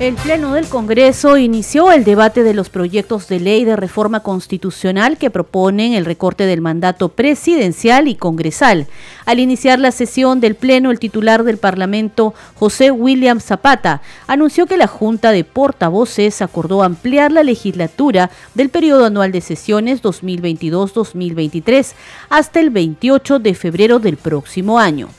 El 0.00 0.14
Pleno 0.14 0.54
del 0.54 0.66
Congreso 0.66 1.36
inició 1.36 1.92
el 1.92 2.04
debate 2.04 2.42
de 2.42 2.54
los 2.54 2.70
proyectos 2.70 3.28
de 3.28 3.38
ley 3.38 3.66
de 3.66 3.76
reforma 3.76 4.20
constitucional 4.20 5.18
que 5.18 5.28
proponen 5.28 5.92
el 5.92 6.06
recorte 6.06 6.46
del 6.46 6.62
mandato 6.62 7.10
presidencial 7.10 8.08
y 8.08 8.14
congresal. 8.14 8.86
Al 9.26 9.40
iniciar 9.40 9.78
la 9.78 9.92
sesión 9.92 10.40
del 10.40 10.54
Pleno, 10.54 10.90
el 10.90 10.98
titular 10.98 11.44
del 11.44 11.58
Parlamento, 11.58 12.32
José 12.54 12.90
William 12.90 13.40
Zapata, 13.40 14.00
anunció 14.26 14.64
que 14.64 14.78
la 14.78 14.86
Junta 14.86 15.32
de 15.32 15.44
Portavoces 15.44 16.40
acordó 16.40 16.82
ampliar 16.82 17.30
la 17.30 17.42
legislatura 17.42 18.30
del 18.54 18.70
periodo 18.70 19.04
anual 19.04 19.32
de 19.32 19.42
sesiones 19.42 20.02
2022-2023 20.02 21.92
hasta 22.30 22.58
el 22.58 22.70
28 22.70 23.38
de 23.38 23.52
febrero 23.52 23.98
del 23.98 24.16
próximo 24.16 24.78
año. 24.78 25.10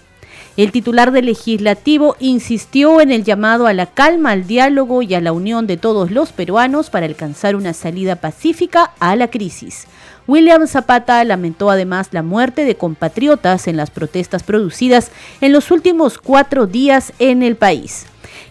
El 0.57 0.73
titular 0.73 1.13
del 1.13 1.27
legislativo 1.27 2.17
insistió 2.19 2.99
en 2.99 3.09
el 3.11 3.23
llamado 3.23 3.67
a 3.67 3.73
la 3.73 3.85
calma, 3.85 4.31
al 4.31 4.47
diálogo 4.47 5.01
y 5.01 5.13
a 5.13 5.21
la 5.21 5.31
unión 5.31 5.65
de 5.65 5.77
todos 5.77 6.11
los 6.11 6.33
peruanos 6.33 6.89
para 6.89 7.05
alcanzar 7.05 7.55
una 7.55 7.73
salida 7.73 8.17
pacífica 8.17 8.91
a 8.99 9.15
la 9.15 9.29
crisis. 9.29 9.87
William 10.27 10.67
Zapata 10.67 11.23
lamentó 11.23 11.69
además 11.69 12.09
la 12.11 12.21
muerte 12.21 12.65
de 12.65 12.75
compatriotas 12.75 13.67
en 13.67 13.77
las 13.77 13.91
protestas 13.91 14.43
producidas 14.43 15.11
en 15.39 15.53
los 15.53 15.71
últimos 15.71 16.17
cuatro 16.17 16.67
días 16.67 17.13
en 17.19 17.43
el 17.43 17.55
país. 17.55 18.05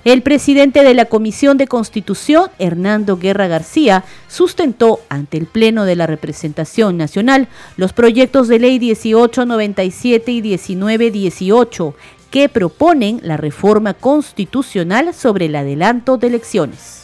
El 0.04 0.22
presidente 0.22 0.82
de 0.82 0.94
la 0.94 1.04
Comisión 1.04 1.56
de 1.58 1.66
Constitución, 1.66 2.50
Hernando 2.58 3.18
Guerra 3.18 3.48
García, 3.48 4.04
sustentó 4.28 5.00
ante 5.08 5.36
el 5.36 5.46
Pleno 5.46 5.84
de 5.84 5.96
la 5.96 6.06
Representación 6.06 6.96
Nacional 6.96 7.48
los 7.76 7.92
proyectos 7.92 8.48
de 8.48 8.58
ley 8.58 8.78
1897 8.80 10.32
y 10.32 10.42
1918 10.42 11.94
que 12.30 12.48
proponen 12.48 13.20
la 13.22 13.36
reforma 13.36 13.94
constitucional 13.94 15.12
sobre 15.14 15.46
el 15.46 15.56
adelanto 15.56 16.16
de 16.16 16.28
elecciones. 16.28 16.99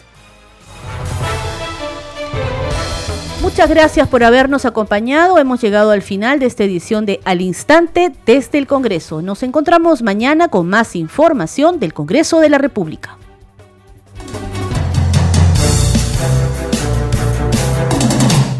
Muchas 3.47 3.71
gracias 3.71 4.09
por 4.09 4.25
habernos 4.25 4.65
acompañado. 4.65 5.39
Hemos 5.39 5.61
llegado 5.61 5.93
al 5.93 6.03
final 6.03 6.41
de 6.41 6.47
esta 6.47 6.65
edición 6.65 7.07
de 7.07 7.21
Al 7.25 7.41
Instante 7.41 8.13
desde 8.27 8.59
el 8.59 8.67
Congreso. 8.67 9.23
Nos 9.23 9.45
encontramos 9.45 10.03
mañana 10.03 10.49
con 10.49 10.69
más 10.69 10.97
información 10.97 11.79
del 11.79 11.95
Congreso 11.95 12.41
de 12.41 12.51
la 12.51 12.59
República. 12.59 13.17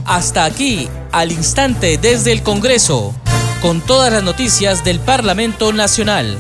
Hasta 0.05 0.45
aquí, 0.45 0.89
Al 1.11 1.33
Instante 1.33 1.99
desde 2.01 2.31
el 2.31 2.45
Congreso, 2.45 3.13
con 3.63 3.81
todas 3.81 4.13
las 4.13 4.23
noticias 4.23 4.85
del 4.85 5.01
Parlamento 5.01 5.73
Nacional. 5.73 6.39